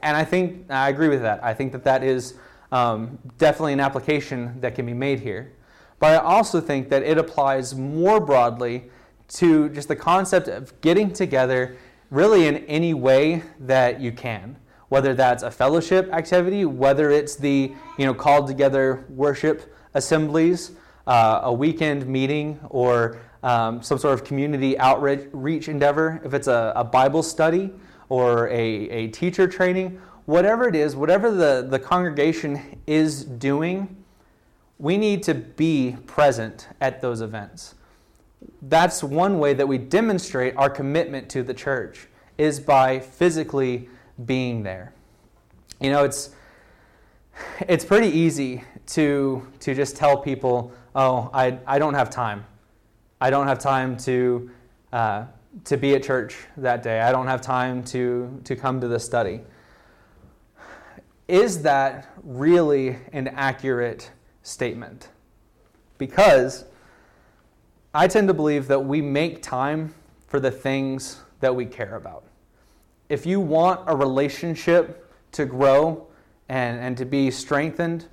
And 0.02 0.16
I 0.16 0.24
think, 0.24 0.70
I 0.70 0.88
agree 0.88 1.08
with 1.08 1.22
that. 1.22 1.42
I 1.42 1.54
think 1.54 1.72
that 1.72 1.84
that 1.84 2.04
is 2.04 2.34
um, 2.70 3.18
definitely 3.38 3.72
an 3.72 3.80
application 3.80 4.60
that 4.60 4.74
can 4.74 4.86
be 4.86 4.94
made 4.94 5.20
here. 5.20 5.52
But 5.98 6.12
I 6.12 6.16
also 6.16 6.60
think 6.60 6.90
that 6.90 7.02
it 7.02 7.18
applies 7.18 7.74
more 7.74 8.20
broadly 8.20 8.90
to 9.28 9.68
just 9.70 9.88
the 9.88 9.96
concept 9.96 10.48
of 10.48 10.78
getting 10.80 11.12
together 11.12 11.76
really 12.10 12.46
in 12.46 12.58
any 12.66 12.94
way 12.94 13.42
that 13.60 14.00
you 14.00 14.12
can 14.12 14.56
whether 14.88 15.14
that's 15.14 15.42
a 15.42 15.50
fellowship 15.50 16.12
activity 16.12 16.64
whether 16.64 17.10
it's 17.10 17.36
the 17.36 17.72
you 17.98 18.06
know 18.06 18.14
called 18.14 18.46
together 18.46 19.04
worship 19.08 19.74
assemblies 19.94 20.72
uh, 21.06 21.40
a 21.44 21.52
weekend 21.52 22.06
meeting 22.06 22.58
or 22.70 23.18
um, 23.42 23.82
some 23.82 23.98
sort 23.98 24.14
of 24.14 24.24
community 24.24 24.78
outreach 24.78 25.68
endeavor 25.68 26.20
if 26.24 26.34
it's 26.34 26.48
a, 26.48 26.72
a 26.76 26.84
bible 26.84 27.22
study 27.22 27.70
or 28.08 28.48
a, 28.48 28.54
a 28.90 29.08
teacher 29.08 29.46
training 29.46 30.00
whatever 30.26 30.68
it 30.68 30.74
is 30.74 30.96
whatever 30.96 31.30
the, 31.30 31.66
the 31.68 31.78
congregation 31.78 32.80
is 32.86 33.24
doing 33.24 33.96
we 34.78 34.98
need 34.98 35.22
to 35.22 35.34
be 35.34 35.96
present 36.06 36.68
at 36.80 37.00
those 37.00 37.20
events. 37.20 37.74
That's 38.62 39.02
one 39.02 39.38
way 39.38 39.54
that 39.54 39.66
we 39.66 39.78
demonstrate 39.78 40.56
our 40.56 40.68
commitment 40.68 41.28
to 41.30 41.42
the 41.42 41.54
church 41.54 42.08
is 42.36 42.60
by 42.60 43.00
physically 43.00 43.88
being 44.24 44.62
there. 44.62 44.92
You 45.80 45.90
know, 45.90 46.04
it's 46.04 46.30
it's 47.60 47.84
pretty 47.84 48.08
easy 48.08 48.64
to 48.86 49.46
to 49.60 49.74
just 49.74 49.96
tell 49.96 50.16
people, 50.16 50.72
"Oh, 50.94 51.30
I 51.34 51.58
I 51.66 51.78
don't 51.78 51.94
have 51.94 52.10
time. 52.10 52.44
I 53.20 53.30
don't 53.30 53.46
have 53.46 53.58
time 53.58 53.96
to 53.98 54.50
uh, 54.92 55.24
to 55.64 55.76
be 55.76 55.94
at 55.94 56.02
church 56.02 56.36
that 56.56 56.82
day. 56.82 57.00
I 57.00 57.12
don't 57.12 57.26
have 57.26 57.40
time 57.40 57.82
to 57.84 58.40
to 58.44 58.56
come 58.56 58.80
to 58.80 58.88
the 58.88 58.98
study." 58.98 59.40
Is 61.28 61.62
that 61.62 62.08
really 62.22 62.96
an 63.12 63.28
accurate 63.28 64.10
statement 64.42 65.08
because 65.98 66.64
I 67.92 68.06
tend 68.06 68.28
to 68.28 68.34
believe 68.34 68.68
that 68.68 68.78
we 68.78 69.00
make 69.00 69.42
time 69.42 69.94
for 70.28 70.38
the 70.38 70.50
things 70.50 71.20
that 71.40 71.54
we 71.54 71.66
care 71.66 71.96
about. 71.96 72.25
If 73.08 73.26
you 73.26 73.40
want 73.40 73.80
a 73.86 73.96
relationship 73.96 75.12
to 75.32 75.44
grow 75.44 76.06
and, 76.48 76.78
and 76.80 76.96
to 76.96 77.04
be 77.04 77.30
strengthened 77.30 78.06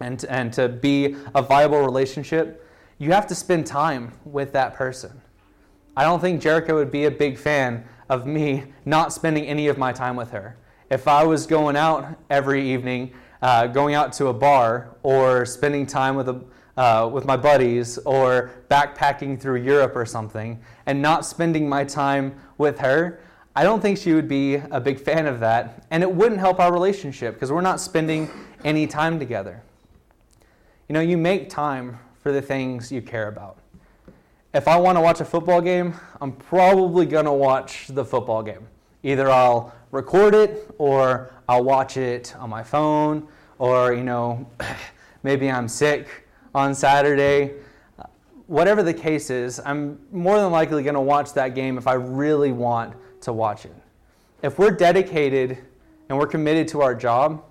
and 0.00 0.24
and 0.24 0.52
to 0.54 0.68
be 0.68 1.16
a 1.34 1.42
viable 1.42 1.80
relationship, 1.80 2.66
you 2.98 3.12
have 3.12 3.26
to 3.28 3.34
spend 3.34 3.66
time 3.66 4.12
with 4.24 4.52
that 4.52 4.74
person. 4.74 5.20
I 5.96 6.04
don't 6.04 6.20
think 6.20 6.42
Jerica 6.42 6.74
would 6.74 6.90
be 6.90 7.04
a 7.04 7.10
big 7.10 7.38
fan 7.38 7.84
of 8.08 8.26
me 8.26 8.64
not 8.84 9.12
spending 9.12 9.46
any 9.46 9.68
of 9.68 9.78
my 9.78 9.92
time 9.92 10.16
with 10.16 10.30
her. 10.30 10.56
If 10.90 11.08
I 11.08 11.24
was 11.24 11.46
going 11.46 11.76
out 11.76 12.18
every 12.30 12.68
evening 12.70 13.12
uh, 13.42 13.66
going 13.66 13.94
out 13.94 14.12
to 14.14 14.28
a 14.28 14.32
bar 14.32 14.96
or 15.02 15.44
spending 15.44 15.84
time 15.84 16.14
with, 16.14 16.28
a, 16.28 16.40
uh, 16.76 17.08
with 17.12 17.24
my 17.24 17.36
buddies 17.36 17.98
or 17.98 18.52
backpacking 18.70 19.38
through 19.38 19.60
Europe 19.60 19.94
or 19.96 20.06
something 20.06 20.62
and 20.86 21.02
not 21.02 21.26
spending 21.26 21.68
my 21.68 21.84
time 21.84 22.40
with 22.56 22.78
her, 22.78 23.20
I 23.54 23.64
don't 23.64 23.82
think 23.82 23.98
she 23.98 24.14
would 24.14 24.28
be 24.28 24.54
a 24.54 24.80
big 24.80 24.98
fan 24.98 25.26
of 25.26 25.40
that. 25.40 25.86
And 25.90 26.02
it 26.02 26.10
wouldn't 26.10 26.40
help 26.40 26.58
our 26.58 26.72
relationship 26.72 27.34
because 27.34 27.52
we're 27.52 27.60
not 27.60 27.80
spending 27.80 28.30
any 28.64 28.86
time 28.86 29.18
together. 29.18 29.62
You 30.88 30.94
know, 30.94 31.00
you 31.00 31.18
make 31.18 31.50
time 31.50 31.98
for 32.22 32.32
the 32.32 32.40
things 32.40 32.90
you 32.90 33.02
care 33.02 33.28
about. 33.28 33.58
If 34.54 34.68
I 34.68 34.76
want 34.76 34.96
to 34.96 35.02
watch 35.02 35.20
a 35.20 35.24
football 35.24 35.60
game, 35.60 35.94
I'm 36.20 36.32
probably 36.32 37.04
going 37.04 37.24
to 37.26 37.32
watch 37.32 37.88
the 37.88 38.04
football 38.04 38.42
game. 38.42 38.66
Either 39.02 39.30
I'll 39.30 39.74
record 39.90 40.34
it 40.34 40.70
or 40.78 41.32
I'll 41.48 41.64
watch 41.64 41.96
it 41.96 42.34
on 42.36 42.48
my 42.48 42.62
phone 42.62 43.28
or, 43.58 43.92
you 43.92 44.04
know, 44.04 44.46
maybe 45.22 45.50
I'm 45.50 45.68
sick 45.68 46.26
on 46.54 46.74
Saturday. 46.74 47.52
Whatever 48.46 48.82
the 48.82 48.94
case 48.94 49.28
is, 49.30 49.60
I'm 49.64 49.98
more 50.10 50.38
than 50.38 50.52
likely 50.52 50.82
going 50.82 50.94
to 50.94 51.00
watch 51.00 51.34
that 51.34 51.54
game 51.54 51.76
if 51.76 51.86
I 51.86 51.94
really 51.94 52.52
want 52.52 52.94
to 53.22 53.32
watch 53.32 53.64
it. 53.64 53.74
If 54.42 54.58
we're 54.58 54.70
dedicated 54.70 55.58
and 56.08 56.18
we're 56.18 56.26
committed 56.26 56.68
to 56.68 56.82
our 56.82 56.94
job, 56.94 57.44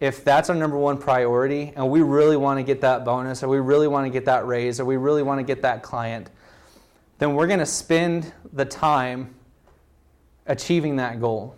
if 0.00 0.24
that's 0.24 0.50
our 0.50 0.56
number 0.56 0.76
one 0.76 0.98
priority 0.98 1.72
and 1.76 1.88
we 1.88 2.02
really 2.02 2.36
want 2.36 2.58
to 2.58 2.64
get 2.64 2.80
that 2.80 3.04
bonus 3.04 3.42
or 3.42 3.48
we 3.48 3.58
really 3.58 3.86
want 3.86 4.04
to 4.04 4.10
get 4.10 4.24
that 4.24 4.46
raise 4.46 4.80
or 4.80 4.84
we 4.84 4.96
really 4.96 5.22
want 5.22 5.38
to 5.38 5.44
get 5.44 5.62
that 5.62 5.82
client, 5.82 6.30
then 7.18 7.34
we're 7.34 7.46
going 7.46 7.60
to 7.60 7.66
spend 7.66 8.32
the 8.52 8.64
time 8.64 9.32
achieving 10.46 10.96
that 10.96 11.20
goal. 11.20 11.54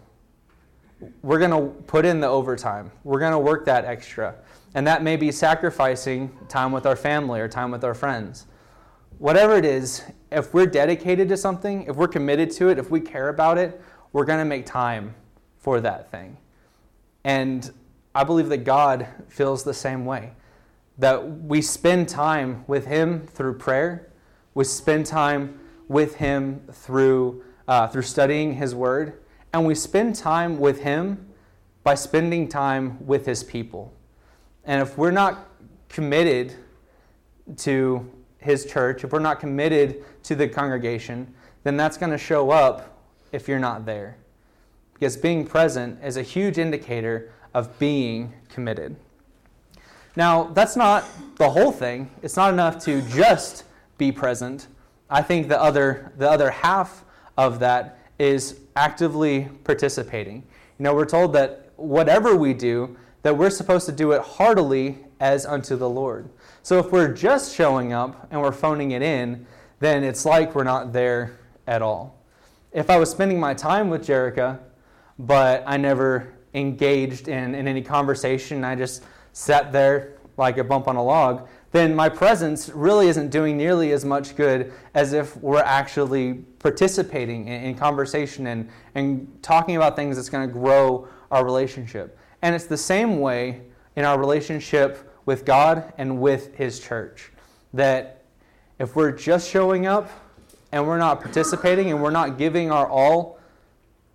We're 1.23 1.39
going 1.39 1.51
to 1.53 1.83
put 1.85 2.05
in 2.05 2.21
the 2.21 2.29
overtime. 2.29 2.91
We're 3.03 3.19
going 3.19 3.33
to 3.33 3.39
work 3.39 3.65
that 3.65 3.85
extra. 3.85 4.35
And 4.75 4.87
that 4.87 5.03
may 5.03 5.17
be 5.17 5.33
sacrificing 5.33 6.37
time 6.49 6.73
with 6.73 6.85
our 6.85 6.97
family 6.97 7.41
or 7.41 7.49
time 7.49 7.71
with 7.71 7.85
our 7.85 7.95
friends. 7.95 8.47
Whatever 9.19 9.57
it 9.57 9.65
is, 9.65 10.03
if 10.35 10.53
we're 10.53 10.67
dedicated 10.67 11.29
to 11.29 11.37
something, 11.37 11.87
if 11.87 11.97
we're 11.97 12.09
committed 12.09 12.51
to 12.53 12.69
it, 12.69 12.79
if 12.79 12.91
we 12.91 13.01
care 13.01 13.29
about 13.29 13.59
it, 13.59 13.81
we're 14.13 14.25
going 14.25 14.39
to 14.39 14.45
make 14.45 14.67
time 14.67 15.15
for 15.59 15.81
that 15.81 16.11
thing. 16.11 16.37
And 17.25 17.73
I 18.15 18.25
believe 18.25 18.49
that 18.51 18.65
God 18.65 19.09
feels 19.29 19.65
the 19.65 19.75
same 19.75 20.05
way. 20.05 20.33
That 20.99 21.43
we 21.43 21.63
spend 21.63 22.09
time 22.09 22.65
with 22.67 22.87
Him 22.87 23.27
through 23.27 23.59
prayer, 23.59 24.13
we 24.55 24.65
spend 24.65 25.07
time 25.07 25.59
with 25.89 26.17
Him 26.17 26.63
through 26.71 27.43
uh, 27.67 27.89
through 27.89 28.03
studying 28.03 28.55
His 28.55 28.75
Word, 28.75 29.21
and 29.53 29.67
we 29.67 29.75
spend 29.75 30.15
time 30.15 30.59
with 30.59 30.83
Him 30.83 31.27
by 31.83 31.95
spending 31.95 32.47
time 32.47 33.05
with 33.05 33.27
His 33.27 33.43
people. 33.43 33.93
And 34.65 34.83
if 34.83 34.97
we're 34.97 35.11
not 35.11 35.49
committed 35.89 36.55
to 37.59 38.11
His 38.45 38.67
church, 38.67 39.05
if 39.05 39.13
we're 39.13 39.21
not 39.21 39.41
committed 39.41 40.05
to 40.25 40.35
the 40.35 40.47
congregation, 40.47 41.33
then 41.63 41.79
that's 41.79 41.97
going 41.97 42.13
to 42.13 42.19
show 42.19 42.51
up 42.51 43.01
if 43.33 43.49
you're 43.49 43.59
not 43.59 43.87
there. 43.87 44.19
Because 44.93 45.17
being 45.17 45.47
present 45.47 45.99
is 46.05 46.19
a 46.19 46.23
huge 46.23 46.59
indicator 46.59 47.33
of 47.55 47.79
being 47.79 48.35
committed. 48.51 48.97
Now, 50.15 50.45
that's 50.45 50.77
not 50.77 51.05
the 51.37 51.49
whole 51.49 51.73
thing. 51.73 52.11
It's 52.23 52.37
not 52.37 52.53
enough 52.53 52.85
to 52.85 53.01
just 53.09 53.65
be 53.97 54.13
present. 54.13 54.69
I 55.09 55.23
think 55.23 55.49
the 55.49 55.61
other, 55.61 56.13
the 56.19 56.31
other 56.31 56.51
half 56.51 57.03
of 57.39 57.59
that 57.61 57.99
is 58.19 58.61
actively 58.77 59.49
participating. 59.65 60.45
You 60.79 60.85
know, 60.85 60.95
we're 60.95 61.07
told 61.07 61.33
that 61.33 61.73
whatever 61.77 62.37
we 62.37 62.53
do, 62.53 62.97
that 63.23 63.37
we're 63.37 63.51
supposed 63.51 63.87
to 63.87 63.93
do 63.93 64.13
it 64.13 64.21
heartily 64.21 64.99
as 65.19 65.47
unto 65.47 65.77
the 65.77 65.89
Lord. 65.89 66.29
So 66.65 66.79
if 66.79 66.91
we're 66.91 67.13
just 67.13 67.55
showing 67.55 67.93
up 67.93 68.27
and 68.31 68.41
we're 68.41 68.51
phoning 68.51 68.93
it 68.93 69.03
in, 69.03 69.47
then 69.81 70.03
it's 70.03 70.25
like 70.25 70.55
we're 70.55 70.65
not 70.65 70.95
there 70.95 71.39
at 71.67 71.83
all. 71.83 72.19
If 72.73 72.89
I 72.89 72.97
was 72.97 73.11
spending 73.11 73.39
my 73.39 73.53
time 73.53 73.91
with 73.91 74.07
Jerica, 74.07 74.59
but 75.19 75.63
I 75.67 75.77
never 75.77 76.33
engaged 76.55 77.29
in, 77.29 77.55
in 77.55 77.69
any 77.69 77.83
conversation, 77.83 78.65
I 78.65 78.77
just 78.77 79.03
sat 79.35 79.73
there 79.73 80.15
like 80.39 80.57
a 80.57 80.65
bump 80.65 80.89
on 80.89 80.97
a 80.97 81.05
log, 81.05 81.47
then 81.71 81.95
my 81.95 82.09
presence 82.09 82.71
really 82.71 83.09
isn't 83.09 83.29
doing 83.29 83.59
nearly 83.59 83.93
as 83.93 84.07
much 84.07 84.35
good 84.35 84.73
as 84.95 85.13
if 85.13 85.37
we're 85.37 85.59
actually 85.59 86.33
participating 86.61 87.47
in, 87.47 87.63
in 87.63 87.75
conversation 87.75 88.47
and, 88.47 88.71
and 88.95 89.31
talking 89.43 89.77
about 89.77 89.97
things 89.97 90.17
that's 90.17 90.31
going 90.31 90.49
to 90.49 90.53
grow 90.53 91.07
our 91.31 91.45
relationship. 91.45 92.19
And 92.41 92.55
it's 92.55 92.65
the 92.65 92.79
same 92.79 93.21
way 93.21 93.61
in 93.97 94.07
our 94.07 94.19
relationship 94.19 95.11
with 95.27 95.45
God 95.45 95.93
and 95.99 96.21
with 96.21 96.55
His 96.55 96.81
church. 96.81 97.31
That 97.73 98.23
if 98.79 98.97
we're 98.97 99.13
just 99.13 99.51
showing 99.51 99.87
up 99.87 100.11
and 100.73 100.87
we're 100.87 100.99
not 100.99 101.21
participating 101.21 101.91
and 101.91 102.03
we're 102.03 102.11
not 102.11 102.39
giving 102.39 102.71
our 102.71 102.89
all, 102.89 103.39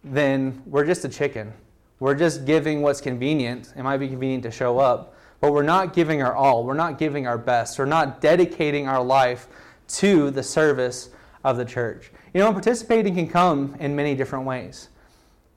then 0.03 0.61
we're 0.65 0.85
just 0.85 1.05
a 1.05 1.09
chicken. 1.09 1.53
We're 1.99 2.15
just 2.15 2.45
giving 2.45 2.81
what's 2.81 3.01
convenient. 3.01 3.73
It 3.75 3.83
might 3.83 3.97
be 3.97 4.07
convenient 4.07 4.43
to 4.43 4.51
show 4.51 4.79
up, 4.79 5.15
but 5.41 5.51
we're 5.51 5.63
not 5.63 5.93
giving 5.93 6.21
our 6.21 6.35
all. 6.35 6.63
We're 6.63 6.73
not 6.73 6.97
giving 6.97 7.27
our 7.27 7.37
best. 7.37 7.77
We're 7.77 7.85
not 7.85 8.21
dedicating 8.21 8.87
our 8.87 9.03
life 9.03 9.47
to 9.89 10.31
the 10.31 10.43
service 10.43 11.09
of 11.43 11.57
the 11.57 11.65
church. 11.65 12.11
You 12.33 12.41
know, 12.41 12.51
participating 12.53 13.15
can 13.15 13.27
come 13.27 13.75
in 13.79 13.95
many 13.95 14.15
different 14.15 14.45
ways. 14.45 14.89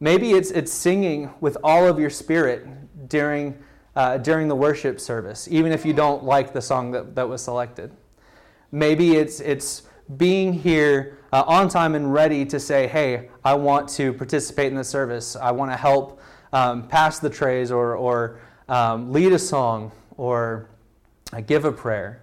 Maybe 0.00 0.32
it's, 0.32 0.50
it's 0.50 0.72
singing 0.72 1.30
with 1.40 1.56
all 1.62 1.86
of 1.86 2.00
your 2.00 2.10
spirit 2.10 2.66
during, 3.08 3.56
uh, 3.94 4.18
during 4.18 4.48
the 4.48 4.54
worship 4.54 5.00
service, 5.00 5.48
even 5.50 5.72
if 5.72 5.84
you 5.84 5.92
don't 5.92 6.24
like 6.24 6.52
the 6.52 6.62
song 6.62 6.90
that, 6.92 7.14
that 7.14 7.28
was 7.28 7.42
selected. 7.42 7.90
Maybe 8.70 9.16
it's, 9.16 9.40
it's 9.40 9.82
being 10.16 10.52
here 10.52 11.18
uh, 11.32 11.44
on 11.46 11.68
time 11.68 11.94
and 11.94 12.12
ready 12.12 12.44
to 12.46 12.58
say, 12.58 12.86
hey, 12.86 13.28
I 13.44 13.54
want 13.54 13.88
to 13.90 14.12
participate 14.12 14.68
in 14.68 14.76
the 14.76 14.84
service. 14.84 15.36
I 15.36 15.50
want 15.50 15.70
to 15.70 15.76
help 15.76 16.20
um, 16.52 16.88
pass 16.88 17.18
the 17.18 17.30
trays 17.30 17.70
or, 17.70 17.96
or 17.96 18.40
um, 18.68 19.12
lead 19.12 19.32
a 19.32 19.38
song 19.38 19.92
or 20.16 20.68
uh, 21.32 21.40
give 21.40 21.64
a 21.64 21.72
prayer. 21.72 22.21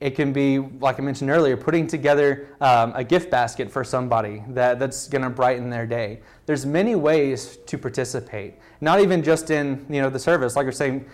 It 0.00 0.16
can 0.16 0.32
be, 0.32 0.58
like 0.58 0.98
I 0.98 1.02
mentioned 1.02 1.30
earlier, 1.30 1.56
putting 1.56 1.86
together 1.86 2.48
um, 2.60 2.92
a 2.94 3.04
gift 3.04 3.30
basket 3.30 3.70
for 3.70 3.84
somebody 3.84 4.42
that, 4.48 4.78
that's 4.78 5.08
going 5.08 5.22
to 5.22 5.30
brighten 5.30 5.70
their 5.70 5.86
day. 5.86 6.20
There's 6.46 6.66
many 6.66 6.94
ways 6.94 7.58
to 7.66 7.78
participate, 7.78 8.54
not 8.80 9.00
even 9.00 9.22
just 9.22 9.50
in 9.50 9.86
you 9.88 10.02
know 10.02 10.10
the 10.10 10.18
service. 10.18 10.56
Like 10.56 10.64
you're 10.64 10.72
saying, 10.72 11.06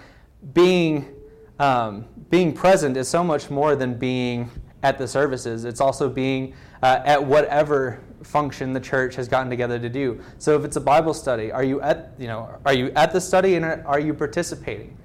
being 0.55 1.15
um, 1.59 2.07
being 2.31 2.53
present 2.55 2.97
is 2.97 3.07
so 3.07 3.23
much 3.23 3.51
more 3.51 3.77
than 3.77 3.99
being 3.99 4.51
at 4.83 4.97
the 4.97 5.07
services. 5.07 5.65
It's 5.67 5.81
also 5.81 6.09
being 6.09 6.55
uh, 6.83 7.03
at 7.05 7.23
whatever 7.23 8.01
function 8.23 8.73
the 8.73 8.81
church 8.81 9.15
has 9.17 9.29
gotten 9.29 9.51
together 9.51 9.79
to 9.79 9.89
do. 9.89 10.21
So 10.39 10.57
if 10.57 10.65
it's 10.65 10.77
a 10.77 10.81
Bible 10.81 11.15
study, 11.15 11.53
are 11.53 11.63
you 11.65 11.81
at 11.83 12.15
you 12.19 12.29
know 12.29 12.59
are 12.65 12.73
you 12.73 12.91
at 12.97 13.13
the 13.13 13.21
study 13.21 13.57
and 13.57 13.65
are 13.65 14.01
you 14.01 14.15
participating? 14.15 14.97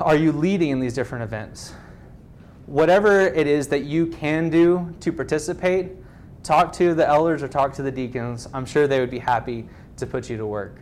Are 0.00 0.16
you 0.16 0.32
leading 0.32 0.70
in 0.70 0.80
these 0.80 0.94
different 0.94 1.24
events? 1.24 1.72
Whatever 2.66 3.20
it 3.20 3.46
is 3.46 3.68
that 3.68 3.84
you 3.84 4.06
can 4.06 4.50
do 4.50 4.92
to 5.00 5.12
participate, 5.12 5.92
talk 6.42 6.72
to 6.74 6.94
the 6.94 7.06
elders 7.06 7.42
or 7.42 7.48
talk 7.48 7.72
to 7.74 7.82
the 7.82 7.92
deacons. 7.92 8.48
I'm 8.52 8.66
sure 8.66 8.88
they 8.88 8.98
would 8.98 9.10
be 9.10 9.20
happy 9.20 9.68
to 9.96 10.06
put 10.06 10.28
you 10.28 10.36
to 10.36 10.46
work. 10.46 10.76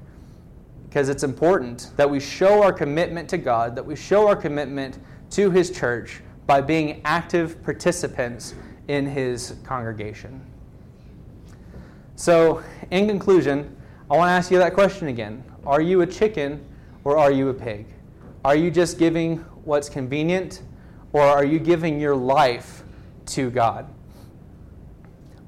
Because 0.88 1.10
it's 1.10 1.24
important 1.24 1.90
that 1.96 2.08
we 2.08 2.20
show 2.20 2.62
our 2.62 2.72
commitment 2.72 3.28
to 3.30 3.38
God, 3.38 3.76
that 3.76 3.84
we 3.84 3.96
show 3.96 4.26
our 4.26 4.36
commitment 4.36 4.98
to 5.30 5.50
His 5.50 5.70
church 5.70 6.22
by 6.46 6.60
being 6.60 7.02
active 7.04 7.62
participants 7.62 8.54
in 8.88 9.06
His 9.06 9.56
congregation. 9.64 10.40
So, 12.16 12.62
in 12.90 13.08
conclusion, 13.08 13.76
I 14.10 14.16
want 14.16 14.28
to 14.28 14.32
ask 14.32 14.50
you 14.50 14.58
that 14.58 14.74
question 14.74 15.08
again 15.08 15.42
Are 15.66 15.80
you 15.80 16.00
a 16.02 16.06
chicken 16.06 16.64
or 17.02 17.18
are 17.18 17.32
you 17.32 17.48
a 17.48 17.54
pig? 17.54 17.86
Are 18.44 18.56
you 18.56 18.70
just 18.70 18.98
giving 18.98 19.38
what's 19.64 19.88
convenient 19.88 20.62
or 21.14 21.22
are 21.22 21.44
you 21.44 21.60
giving 21.60 22.00
your 22.00 22.16
life 22.16 22.82
to 23.24 23.48
God? 23.48 23.86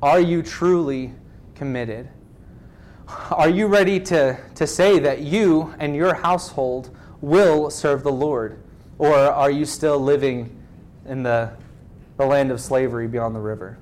Are 0.00 0.20
you 0.20 0.40
truly 0.40 1.12
committed? 1.57 2.09
Are 3.31 3.48
you 3.48 3.66
ready 3.66 3.98
to, 4.00 4.38
to 4.55 4.66
say 4.66 5.00
that 5.00 5.22
you 5.22 5.74
and 5.81 5.96
your 5.96 6.14
household 6.14 6.96
will 7.20 7.68
serve 7.68 8.05
the 8.05 8.12
Lord? 8.12 8.62
Or 8.98 9.16
are 9.16 9.50
you 9.50 9.64
still 9.64 9.98
living 9.98 10.57
in 11.05 11.24
the, 11.24 11.50
the 12.16 12.24
land 12.24 12.52
of 12.52 12.61
slavery 12.61 13.09
beyond 13.09 13.35
the 13.35 13.40
river? 13.40 13.76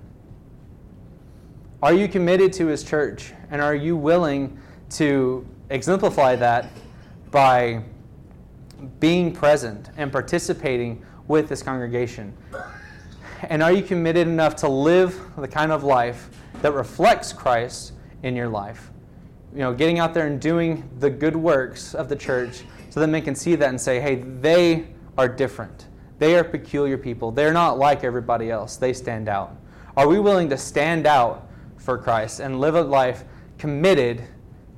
Are 1.82 1.92
you 1.92 2.08
committed 2.08 2.54
to 2.54 2.66
His 2.66 2.82
church? 2.82 3.34
And 3.50 3.60
are 3.60 3.74
you 3.74 3.94
willing 3.94 4.58
to 4.90 5.46
exemplify 5.68 6.36
that 6.36 6.70
by 7.30 7.82
being 9.00 9.32
present 9.34 9.90
and 9.98 10.10
participating 10.10 11.04
with 11.28 11.48
this 11.48 11.62
congregation? 11.62 12.32
And 13.42 13.62
are 13.62 13.72
you 13.72 13.82
committed 13.82 14.26
enough 14.26 14.56
to 14.56 14.68
live 14.68 15.18
the 15.36 15.48
kind 15.48 15.72
of 15.72 15.84
life 15.84 16.30
that 16.62 16.72
reflects 16.72 17.32
Christ 17.32 17.92
in 18.22 18.34
your 18.34 18.48
life? 18.48 18.90
You 19.52 19.60
know, 19.60 19.74
getting 19.74 19.98
out 19.98 20.14
there 20.14 20.26
and 20.26 20.40
doing 20.40 20.88
the 20.98 21.10
good 21.10 21.36
works 21.36 21.94
of 21.94 22.08
the 22.08 22.16
church 22.16 22.64
so 22.90 23.00
that 23.00 23.08
men 23.08 23.22
can 23.22 23.34
see 23.34 23.54
that 23.56 23.68
and 23.68 23.80
say, 23.80 24.00
hey, 24.00 24.16
they 24.16 24.88
are 25.18 25.28
different. 25.28 25.86
They 26.18 26.36
are 26.36 26.44
peculiar 26.44 26.96
people. 26.96 27.30
They're 27.30 27.52
not 27.52 27.78
like 27.78 28.04
everybody 28.04 28.50
else. 28.50 28.76
They 28.76 28.92
stand 28.92 29.28
out. 29.28 29.56
Are 29.96 30.08
we 30.08 30.18
willing 30.18 30.48
to 30.50 30.58
stand 30.58 31.06
out 31.06 31.48
for 31.76 31.98
Christ 31.98 32.40
and 32.40 32.60
live 32.60 32.74
a 32.74 32.82
life 32.82 33.24
committed 33.58 34.22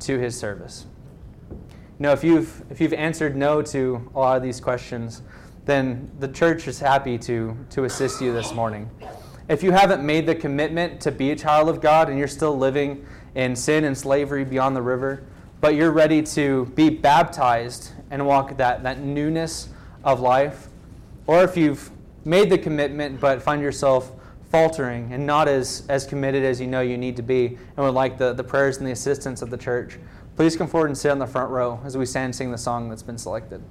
to 0.01 0.19
his 0.19 0.39
service? 0.39 0.87
You 1.51 1.57
know, 2.01 2.13
if 2.13 2.23
you've, 2.23 2.63
if 2.71 2.81
you've 2.81 2.93
answered 2.93 3.37
no 3.37 3.63
to 3.63 4.11
a 4.15 4.19
lot 4.19 4.37
of 4.37 4.43
these 4.43 4.61
questions, 4.61 5.23
then 5.67 6.11
the 6.21 6.29
church 6.29 6.67
is 6.69 6.79
happy 6.79 7.19
to, 7.19 7.57
to 7.71 7.85
assist 7.85 8.21
you 8.21 8.33
this 8.33 8.55
morning. 8.55 8.89
If 9.49 9.63
you 9.63 9.73
haven't 9.73 10.05
made 10.05 10.27
the 10.27 10.35
commitment 10.35 11.01
to 11.03 11.13
be 11.13 11.33
a 11.33 11.37
child 11.37 11.69
of 11.69 11.81
God 11.81 12.09
and 12.09 12.19
you're 12.19 12.29
still 12.29 12.57
living 12.57 13.05
in 13.35 13.55
sin 13.55 13.85
and 13.85 13.97
slavery 13.97 14.45
beyond 14.45 14.75
the 14.75 14.83
river, 14.83 15.25
but 15.61 15.75
you're 15.75 15.91
ready 15.91 16.23
to 16.23 16.67
be 16.75 16.89
baptized 16.89 17.93
and 18.11 18.25
walk 18.27 18.57
that, 18.57 18.83
that 18.85 19.01
newness 19.01 19.69
of 20.05 20.21
life, 20.21 20.69
or 21.27 21.43
if 21.43 21.57
you've 21.57 21.91
made 22.25 22.49
the 22.51 22.59
commitment 22.59 23.21
but 23.21 23.43
find 23.43 23.61
yourself 23.61 24.13
faltering 24.51 25.13
and 25.13 25.27
not 25.27 25.49
as, 25.49 25.85
as 25.89 26.07
committed 26.07 26.45
as 26.45 26.61
you 26.61 26.67
know 26.67 26.81
you 26.81 26.97
need 26.97 27.17
to 27.17 27.23
be 27.23 27.47
and 27.47 27.85
would 27.85 27.95
like 27.95 28.17
the, 28.19 28.33
the 28.33 28.45
prayers 28.45 28.79
and 28.79 28.87
the 28.87 28.93
assistance 28.93 29.43
of 29.43 29.51
the 29.51 29.57
church, 29.57 29.99
please 30.37 30.57
come 30.57 30.69
forward 30.69 30.87
and 30.87 30.97
sit 30.99 31.11
on 31.11 31.19
the 31.19 31.27
front 31.27 31.51
row 31.51 31.81
as 31.85 31.97
we 31.97 32.07
stand 32.07 32.27
and 32.27 32.35
sing 32.35 32.51
the 32.53 32.59
song 32.59 32.89
that's 32.89 33.03
been 33.03 33.19
selected. 33.19 33.63